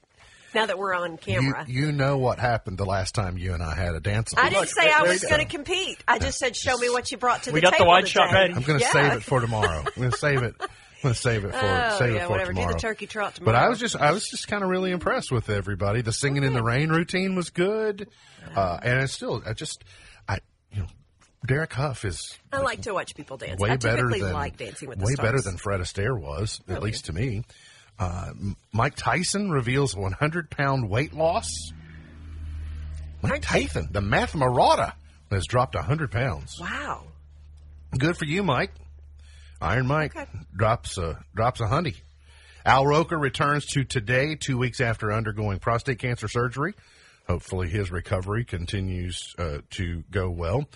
[0.54, 1.64] Now that we're on camera.
[1.68, 4.32] you know what happened the last time you and I had a dance.
[4.36, 6.02] I didn't say I was going to compete.
[6.08, 8.08] I just said, show me what you brought to We the got the table wide
[8.08, 8.40] shot today.
[8.40, 8.54] ready.
[8.54, 8.92] I'm going to Yeah.
[8.92, 9.80] save it for tomorrow.
[9.86, 10.54] I'm going to save it.
[10.60, 10.68] I'm
[11.02, 12.52] going to save it for Oh, save yeah, it for whatever.
[12.52, 12.78] Do the tomorrow.
[12.78, 13.56] turkey trot tomorrow.
[13.58, 16.00] But I was just I was just kind of really impressed with everybody.
[16.02, 18.08] The singing in the rain routine was good,
[18.56, 19.84] uh, and it's still I just
[20.28, 20.38] I
[20.72, 20.86] you know
[21.46, 23.60] Derek Hough is I like to watch people dance.
[23.60, 25.24] way I better than like dancing with the way stars.
[25.28, 27.44] better than Fred Astaire was, at least to me.
[27.98, 28.32] Uh,
[28.72, 31.72] Mike Tyson reveals 100 pound weight loss.
[33.22, 34.92] Mike Tyson, the math marauder,
[35.30, 36.56] has dropped 100 pounds.
[36.60, 37.04] Wow.
[37.96, 38.70] Good for you, Mike.
[39.60, 40.30] Iron Mike Okay.
[40.56, 41.96] drops a drops a hundy.
[42.64, 46.74] Al Roker returns to today, two weeks after undergoing prostate cancer surgery.
[47.26, 50.66] Hopefully, his recovery continues uh, to go well.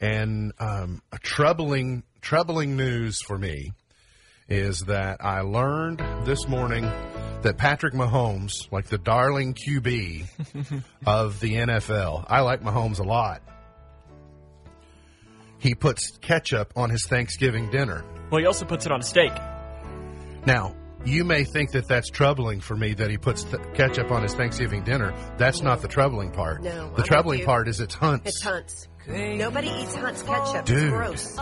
[0.00, 3.72] And um, a troubling, troubling news for me
[4.48, 6.90] is that I learned this morning
[7.42, 13.42] that Patrick Mahomes, like the darling QB of the NFL, I like Mahomes a lot.
[15.58, 18.04] He puts ketchup on his Thanksgiving dinner.
[18.30, 19.32] Well, he also puts it on a steak.
[20.46, 24.22] Now, you may think that that's troubling for me that he puts th- ketchup on
[24.22, 25.14] his Thanksgiving dinner.
[25.36, 26.62] That's not the troubling part.
[26.62, 28.28] No, I'm the with troubling part is it's Hunt's.
[28.28, 28.88] It's Hunt's.
[29.06, 30.64] Nobody eats Hunt's ketchup.
[30.64, 30.78] Dude.
[30.78, 31.38] It's gross.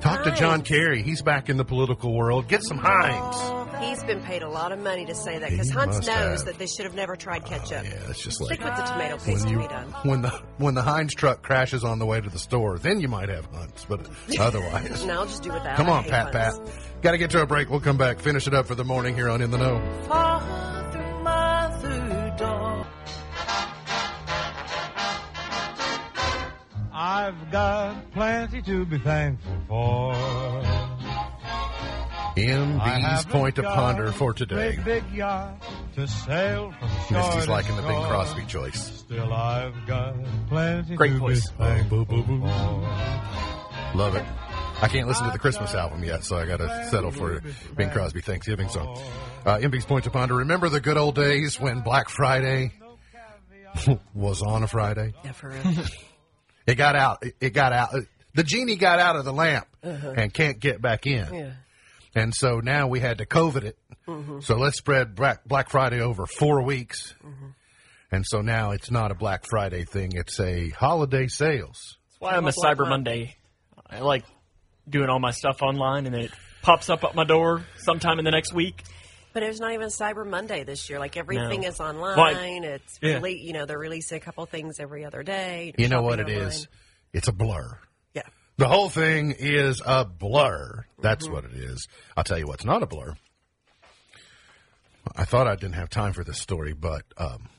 [0.00, 1.02] Talk to John Kerry.
[1.02, 2.48] He's back in the political world.
[2.48, 3.36] Get some Heinz.
[3.38, 6.06] Oh, he's been paid a lot of money to say that because He Hunt's knows
[6.40, 6.44] have.
[6.44, 7.80] that they should have never tried ketchup.
[7.80, 9.86] Oh, yeah, it's just like Stick like with the tomato paste when to be done.
[10.04, 13.08] when the when the Heinz truck crashes on the way to the store, then you
[13.08, 14.06] might have Hunt's, but
[14.38, 15.04] otherwise.
[15.04, 15.76] No, I'll just do without.
[15.76, 16.54] Come on, hate Pat Pat.
[17.02, 17.68] Got to get to a break.
[17.70, 20.76] We'll come back, finish it up for the morning here on In the Know.
[27.26, 30.12] I've got plenty to be thankful for.
[30.14, 30.92] I
[32.36, 34.76] MB's point of got ponder for today.
[34.76, 35.60] Big, big yacht
[35.96, 38.00] to sail from shore Misty's to liking the Bing.
[38.04, 38.80] Crosby choice.
[38.98, 40.14] Still, I've got
[40.48, 41.50] plenty Great to voice.
[41.50, 42.14] be thankful for.
[43.98, 44.24] Love it.
[44.80, 47.42] I can't listen to the Christmas album yet, so I got to settle for
[47.74, 48.96] Bing Crosby Thanksgiving song.
[49.44, 50.36] Uh, MB's point to ponder.
[50.36, 52.70] Remember the good old days when Black Friday
[54.14, 55.12] was on a Friday?
[55.24, 55.84] Yeah, for real.
[56.66, 57.18] It got out.
[57.22, 57.94] It, it got out.
[58.34, 60.14] The genie got out of the lamp uh-huh.
[60.16, 61.32] and can't get back in.
[61.32, 61.52] yeah.
[62.14, 63.78] And so now we had to COVID it.
[64.08, 64.40] Mm-hmm.
[64.40, 67.14] So let's spread Black, Black Friday over four weeks.
[67.22, 67.48] Mm-hmm.
[68.10, 70.12] And so now it's not a Black Friday thing.
[70.14, 71.98] It's a holiday sales.
[72.08, 72.90] That's why I'm a Black Cyber Month.
[72.90, 73.36] Monday.
[73.88, 74.24] I like
[74.88, 76.30] doing all my stuff online, and then it
[76.62, 78.82] pops up at my door sometime in the next week.
[79.36, 80.98] But there's not even Cyber Monday this year.
[80.98, 81.68] Like everything No.
[81.68, 82.16] is online.
[82.16, 83.18] Well, I- it's yeah.
[83.20, 85.74] rele- you know they're releasing a couple things every other day.
[85.76, 86.48] You know what it online.
[86.48, 86.68] is?
[87.12, 87.78] It's a blur.
[88.14, 88.22] Yeah.
[88.56, 90.86] The whole thing is a blur.
[91.02, 91.86] That's what it is.
[92.16, 93.14] I'll tell you what's not a blur.
[95.14, 97.50] I thought I didn't have time for this story, but um,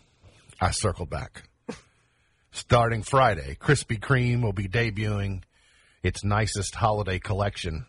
[0.59, 1.43] I circled back.
[2.51, 5.43] Starting Friday, Krispy Kreme will be debuting
[6.01, 7.86] its nicest holiday collection.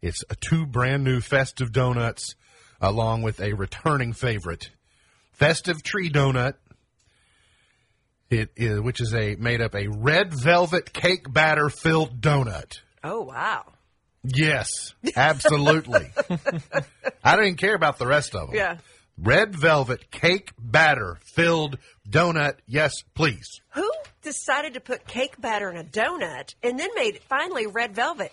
[0.00, 2.36] It's a two brand new festive donuts
[2.82, 4.70] along with a returning favorite,
[5.32, 6.54] festive tree donut
[8.32, 12.80] it is, which is a made up a red velvet cake batter filled donut.
[13.04, 13.64] Oh wow.
[14.24, 16.10] Yes, absolutely.
[17.24, 18.56] I don't even care about the rest of them.
[18.56, 18.78] Yeah.
[19.18, 21.78] Red velvet cake batter filled
[22.08, 22.54] donut.
[22.66, 23.60] Yes, please.
[23.74, 23.90] Who
[24.22, 28.32] decided to put cake batter in a donut and then made it finally red velvet?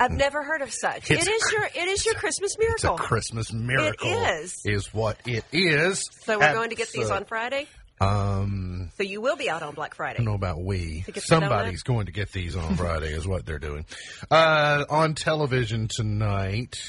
[0.00, 1.10] I've never heard of such.
[1.10, 2.96] It's it is your it is your Christmas It's a miracle.
[3.04, 4.08] Christmas miracle.
[4.10, 6.08] It Is what it is.
[6.24, 7.66] so we're going to get these on Friday.
[8.00, 10.14] Um, So you will be out on Black Friday.
[10.14, 11.02] I don't know about we.
[11.02, 13.84] To get the Somebody's going to get these on Friday, is what they're doing.
[14.30, 16.80] Uh, on television tonight.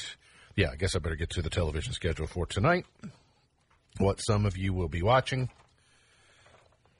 [0.56, 2.86] Yeah, I guess I better get to the television schedule for tonight.
[3.98, 5.50] What some of you will be watching.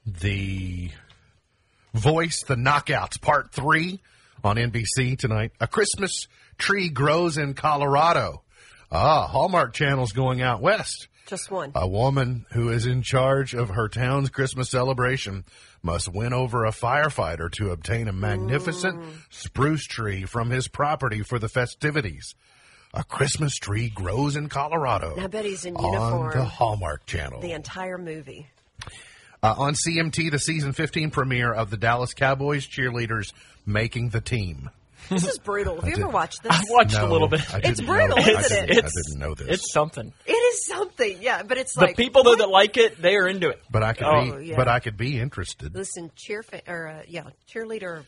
[0.05, 0.91] The
[1.93, 3.99] Voice, the Knockouts, Part 3
[4.45, 5.51] on NBC tonight.
[5.59, 6.27] A Christmas
[6.57, 8.43] tree grows in Colorado.
[8.91, 11.71] Ah, Hallmark Channel's going out west Just one.
[11.73, 15.43] A woman who is in charge of her town's Christmas celebration
[15.81, 21.39] must win over a firefighter to obtain a magnificent spruce tree from his property for
[21.39, 22.35] the festivities.
[22.93, 25.15] A Christmas tree grows in Colorado.
[25.19, 26.37] I bet he's in on uniform.
[26.37, 27.41] the Hallmark Channel.
[27.41, 28.47] the entire movie.
[29.43, 33.33] Uh, on CMT, the season 15 premiere of the Dallas Cowboys cheerleaders
[33.65, 34.69] making the team.
[35.09, 35.79] This is brutal.
[35.81, 36.51] Have you ever watched this?
[36.51, 37.41] I watched No, a little bit.
[37.53, 38.85] I It's didn't brutal, know, I isn't didn't- it?
[38.85, 39.47] I didn't know this.
[39.49, 40.11] It's something.
[40.25, 43.49] It is something, yeah, but it's The people though that like it, they are into
[43.49, 43.61] it.
[43.69, 44.55] but I could Oh, be, yeah.
[44.55, 45.75] but I could be interested.
[45.75, 48.03] listen, cheer fa- or uh, yeah, cheerleader.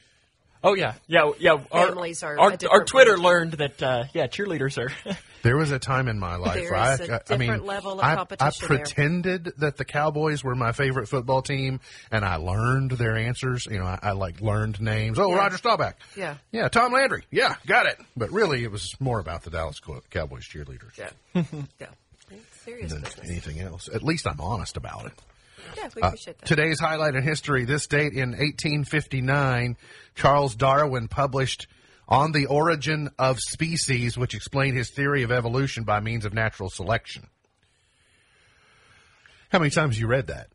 [0.64, 1.58] Oh yeah, yeah, yeah.
[1.72, 3.24] Our- Families are Our, a our Twitter breed.
[3.24, 4.92] learned that uh, yeah, cheerleaders are.
[5.44, 7.66] There was a time in my life There where I, is a I mean, different
[7.66, 8.78] level of I, I competition there.
[8.80, 11.80] pretended that the Cowboys were my favorite football team,
[12.12, 13.66] and I learned their answers.
[13.70, 15.18] You know, I, I like learned names.
[15.20, 15.38] Oh, Yeah.
[15.38, 15.96] Roger Staubach.
[16.18, 16.36] Yeah.
[16.52, 16.68] yeah.
[16.70, 17.24] Tom Landry.
[17.32, 17.98] Yeah, got it.
[18.18, 19.80] But really, it was more about the Dallas
[20.10, 21.12] Cowboys cheerleaders Yeah,
[21.80, 21.88] yeah,
[22.32, 23.30] It's serious than business.
[23.30, 23.88] anything else.
[23.94, 25.14] At least I'm honest about it.
[25.76, 26.46] Yeah, we Uh, appreciate that.
[26.48, 29.78] today's highlight in history this date in 1859,
[30.16, 31.68] Charles Darwin published
[32.08, 36.70] On the Origin of Species, which explained his theory of evolution by means of natural
[36.70, 37.28] selection.
[39.50, 40.48] How many times you read that?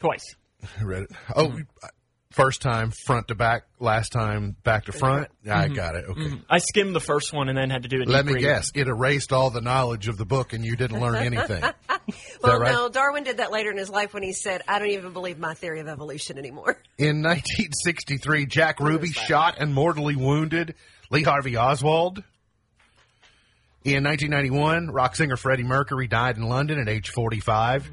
[0.00, 0.34] Twice.
[0.80, 1.10] I read it.
[1.36, 1.58] Oh,
[2.30, 5.28] first time front to back, last time back to front.
[5.44, 5.74] I mm-hmm.
[5.74, 6.04] got it.
[6.08, 6.20] Okay.
[6.20, 6.36] Mm-hmm.
[6.48, 8.42] I skimmed the first one and then had to do a Let me read.
[8.42, 8.72] guess.
[8.74, 11.62] It erased all the knowledge of the book and you didn't learn anything.
[12.42, 12.72] well, right?
[12.72, 15.38] no, Darwin did that later in his life when he said, "I don't even believe
[15.38, 20.74] my theory of evolution anymore." In 1963, Jack Ruby shot and mortally wounded
[21.10, 22.24] Lee Harvey Oswald.
[23.84, 27.88] In 1991, rock singer Freddie Mercury died in London at age 45.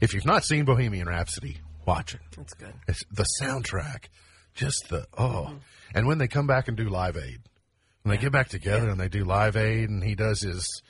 [0.00, 1.58] If you've not seen Bohemian Rhapsody,
[1.88, 2.20] watch it.
[2.36, 2.74] That's good.
[2.86, 4.08] It's the soundtrack,
[4.54, 5.54] just the oh.
[5.94, 7.40] And when they come back and do Live Aid,
[8.02, 10.82] when they get back together and they do Live Aid, and he does his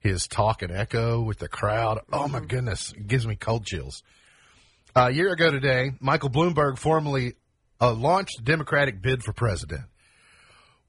[0.00, 2.00] his talk and echo with the crowd.
[2.10, 4.02] Oh my goodness, it gives me cold chills.
[4.96, 7.34] a year ago today, Michael Bloomberg formally
[7.80, 9.82] uh, launched a Democratic bid for president.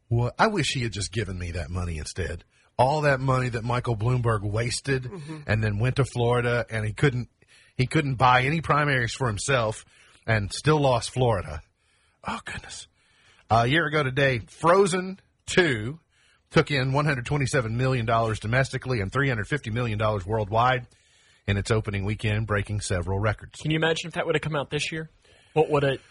[0.09, 2.45] Well, I wish he had just given me that money instead.
[2.77, 5.11] All that money that Michael Bloomberg wasted,
[5.45, 7.27] and then went to Florida, and he couldn't
[7.79, 9.85] he couldn't buy any primaries for himself,
[10.27, 11.61] and still lost Florida.
[12.27, 12.87] Oh goodness!
[13.49, 15.99] a year ago today, Frozen Two
[16.51, 20.85] took in 127 million dollars domestically and 350 million dollars worldwide
[21.47, 23.59] in its opening weekend, breaking several records.
[23.61, 25.09] Can you imagine if that would have come out this year?
[25.53, 26.01] What would it?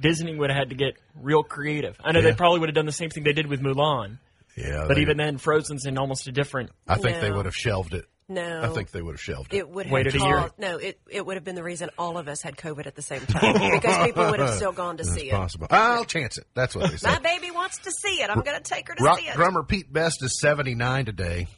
[0.00, 1.96] Disney would have had to get real creative.
[2.02, 2.30] I know Yeah.
[2.30, 4.18] they probably would have done the same thing they did with Mulan,
[4.56, 6.70] Yeah, but they- even then, Frozen's in almost a different.
[6.88, 8.06] I think they would have shelved it.
[8.30, 9.58] No, I think they would have shelved it.
[9.58, 10.50] it would have Waited a year.
[10.56, 13.02] No, it it would have been the reason all of us had COVID at the
[13.02, 15.32] same time because people would have still gone to It's see it.
[15.32, 15.66] possible.
[15.68, 16.46] I'll chance it.
[16.54, 17.10] That's what they say.
[17.10, 18.30] My baby wants to see it.
[18.30, 19.34] I'm going to take her to Rock see it.
[19.34, 21.48] drummer Pete Best is 79 today.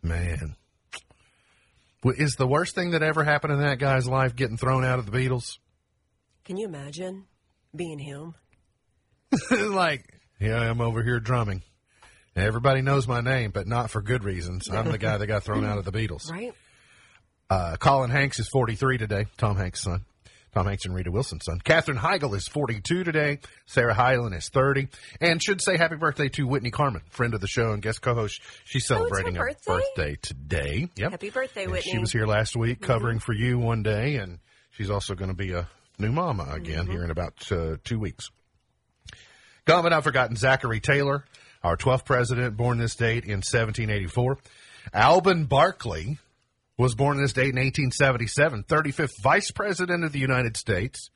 [0.00, 0.54] Man.
[2.04, 5.10] Is the worst thing that ever happened in that guy's life getting thrown out of
[5.10, 5.58] the Beatles?
[6.44, 7.24] Can you imagine
[7.74, 8.34] being him?
[9.50, 10.04] like,
[10.40, 11.62] yeah, I am over here drumming.
[12.38, 14.68] Everybody knows my name, but not for good reasons.
[14.70, 16.22] I'm the guy that got thrown out of the Beatles.
[16.30, 16.54] Right?
[17.50, 19.26] Uh, Colin Hanks is 43 today.
[19.38, 20.04] Tom Hanks' son.
[20.54, 21.58] Tom Hanks and Rita Wilson's son.
[21.64, 23.38] Katherine Heigl is 42 today.
[23.66, 24.88] Sarah Hyland is 30.
[25.20, 28.40] And should say happy birthday to Whitney Carmen, friend of the show and guest co-host.
[28.64, 29.72] She's celebrating her her birthday?
[29.96, 30.88] birthday today.
[30.96, 31.10] Yep.
[31.10, 31.90] Happy birthday, And Whitney.
[31.92, 34.38] She was here last week covering for you one day, and
[34.72, 35.68] she's also going to be a
[35.98, 36.92] new mama again Mm-hmm.
[36.92, 38.30] here in about uh, two weeks.
[39.64, 41.24] Gone but not forgotten, Zachary Taylor,
[41.62, 44.38] our 12th president, born this date in 1784.
[44.92, 46.18] Alban Barkley
[46.76, 51.10] was born this date in 1877, 35th vice president of the United States,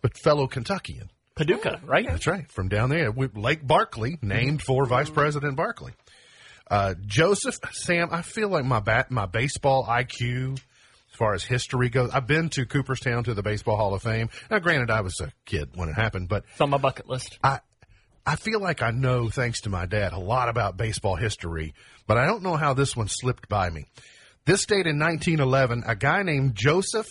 [0.00, 1.10] but fellow Kentuckian.
[1.36, 2.06] Paducah, right?
[2.06, 3.12] That's right, from down there.
[3.12, 5.92] Lake Barkley, named for Vice President Barkley.
[6.68, 11.90] Uh, Joseph Sam, I feel like my bat, my baseball IQ, as far as history
[11.90, 14.30] goes, I've been to Cooperstown to the Baseball Hall of Fame.
[14.50, 17.38] Now, granted, I was a kid when it happened, but It's on my bucket list.
[17.42, 17.60] I
[18.28, 21.72] I feel like I know, thanks to my dad, a lot about baseball history,
[22.06, 23.86] but I don't know how this one slipped by me.
[24.44, 27.06] This date in 1911, a guy named Joseph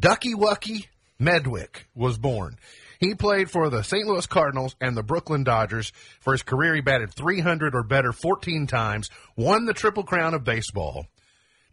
[0.00, 0.86] Ducky Wucky
[1.20, 2.56] Medwick was born.
[2.98, 4.06] He played for the St.
[4.06, 5.92] Louis Cardinals and the Brooklyn Dodgers.
[6.20, 10.42] For his career, he batted 300 or better 14 times, won the Triple Crown of
[10.42, 11.04] baseball,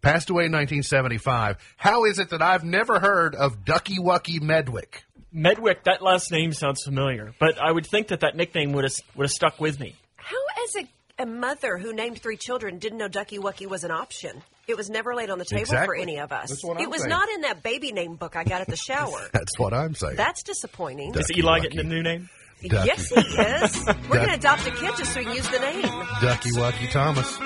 [0.01, 1.55] passed away in 1975.
[1.77, 5.03] How is it that I've never heard of Ducky Wucky Medwick?
[5.33, 8.93] Medwick, that last name sounds familiar, but I would think that that nickname would have
[9.15, 9.95] would have stuck with me.
[10.15, 13.91] How, as a, a mother who named three children, didn't know Ducky Wucky was an
[13.91, 14.41] option?
[14.67, 16.49] It was never laid on the table for any of us.
[16.49, 17.09] That's what it I'm was saying.
[17.09, 19.27] not in that baby name book I got at the shower.
[19.33, 20.15] That's what I'm saying.
[20.15, 21.13] That's disappointing.
[21.15, 21.61] Is Eli Wucky.
[21.63, 22.29] getting a new name?
[22.67, 22.87] Ducky.
[22.87, 23.85] Yes, he is.
[24.09, 25.81] We're going to adopt a kid just so we can use the name.
[26.21, 27.37] Ducky Wucky Thomas.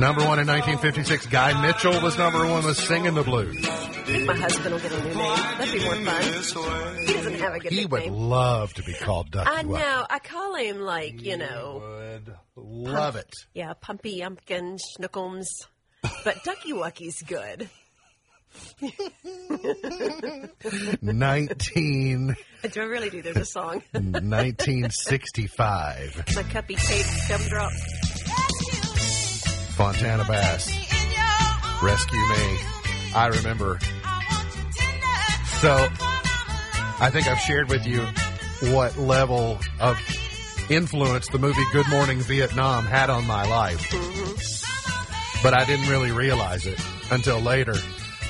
[0.00, 3.56] Number one in 1956, Guy Mitchell was number one with Singing the Blues.
[3.66, 3.68] I
[4.12, 5.36] think my husband will get a new name.
[5.58, 6.22] That'd be more fun.
[7.06, 10.06] He doesn't have a good He would love to be called Ducky I know.
[10.08, 13.30] I call him like you know, Would love it.
[13.54, 15.46] yeah, Pumpy Umpkin Schnookums,
[16.24, 17.68] but Ducky Wucky's good.
[21.02, 22.36] 19,
[22.72, 23.22] Do I really do?
[23.22, 23.82] There's a song.
[23.92, 27.70] 1965, My cuppy tape gumdrop.
[29.80, 30.68] Fontella Bass,
[31.82, 32.58] Rescue Me.
[33.14, 33.78] I remember.
[35.60, 35.88] So,
[37.00, 38.02] I think I've shared with you
[38.74, 39.98] what level of
[40.68, 43.80] influence the movie Good Morning Vietnam had on my life.
[45.42, 46.78] But I didn't really realize it
[47.10, 47.76] until later.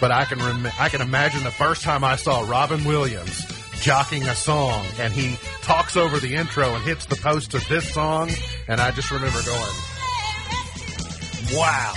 [0.00, 3.44] But I can rem- I can imagine the first time I saw Robin Williams
[3.80, 7.92] jockeying a song and he talks over the intro and hits the post of this
[7.92, 8.30] song
[8.68, 9.74] and I just remember going,
[11.52, 11.92] wow.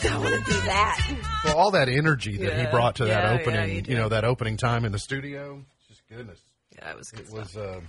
[0.00, 1.16] I want to do that.
[1.44, 2.70] Well, all that energy that he Yeah.
[2.70, 5.64] brought to Yeah, that yeah, opening, you you, know, that opening time in the studio,
[5.88, 6.38] just goodness.
[6.76, 7.38] Yeah, it was good It stuff.
[7.38, 7.80] was, uh,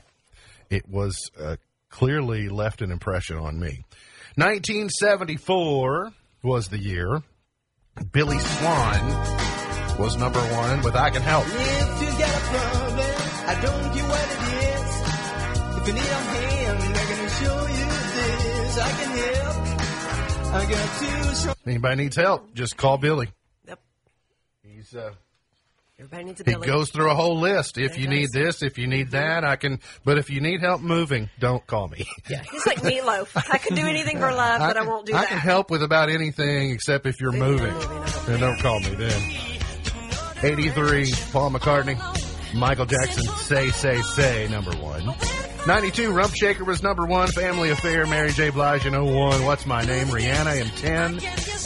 [0.70, 1.56] it was uh,
[1.90, 3.84] clearly left an impression on me.
[4.36, 6.12] 1974
[6.44, 7.22] was the year.
[8.12, 9.00] Billy Swan
[10.00, 13.06] was number one with "I Can Help." If you got a problem,
[13.46, 15.82] I don't care what it is.
[15.82, 16.19] If you need a
[21.66, 23.30] Anybody needs help, just call Billy.
[23.68, 23.80] Yep.
[24.64, 25.12] He's uh,
[26.00, 27.78] Everybody needs a he goes through a whole list.
[27.78, 29.80] If He you need this, if you need that, I can.
[30.06, 32.06] But if you need help moving, don't call me.
[32.30, 33.32] Yeah, He's like meatloaf.
[33.52, 35.26] I can do anything for love, but I can, won't do I that.
[35.26, 37.74] I can help with about anything except if you're moving.
[37.74, 39.22] moving, I And don't call me then.
[40.42, 42.56] 83, Paul McCartney.
[42.56, 45.14] Michael Jackson, Say, Say, Say, number one.
[45.68, 47.28] 92, Rump Shaker was number one.
[47.28, 48.50] Family Affair, Mary J.
[48.50, 49.46] Blige in 01.
[49.46, 51.20] What's My Name, Rihanna in 10.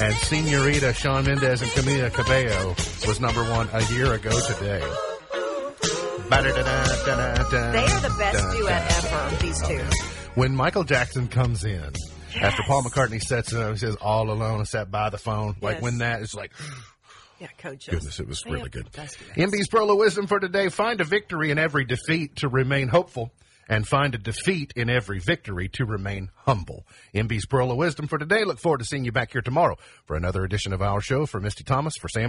[0.06, 2.70] And Senorita, Shawn Mendes and Camila Cabello
[3.08, 4.82] was number one a year ago today.
[6.30, 9.84] They are the best duet ever, these two.
[10.36, 11.92] When Michael Jackson comes in,
[12.42, 15.56] after Paul McCartney sets it up, he says, All alone, I sat by the phone.
[15.62, 16.52] Like when that is like,
[17.40, 17.88] Yeah, coaches.
[17.94, 18.88] Goodness, it was They really good.
[18.88, 19.54] the best duets.
[19.54, 20.70] MB's Pearl of Wisdom for today.
[20.70, 23.32] Find a victory in every defeat to remain hopeful,
[23.68, 26.86] and find a defeat in every victory to remain humble.
[27.14, 28.44] MB's Pearl of Wisdom for today.
[28.44, 31.26] Look forward to seeing you back here tomorrow for another edition of our show.
[31.26, 32.22] For Misty Thomas, for Sam.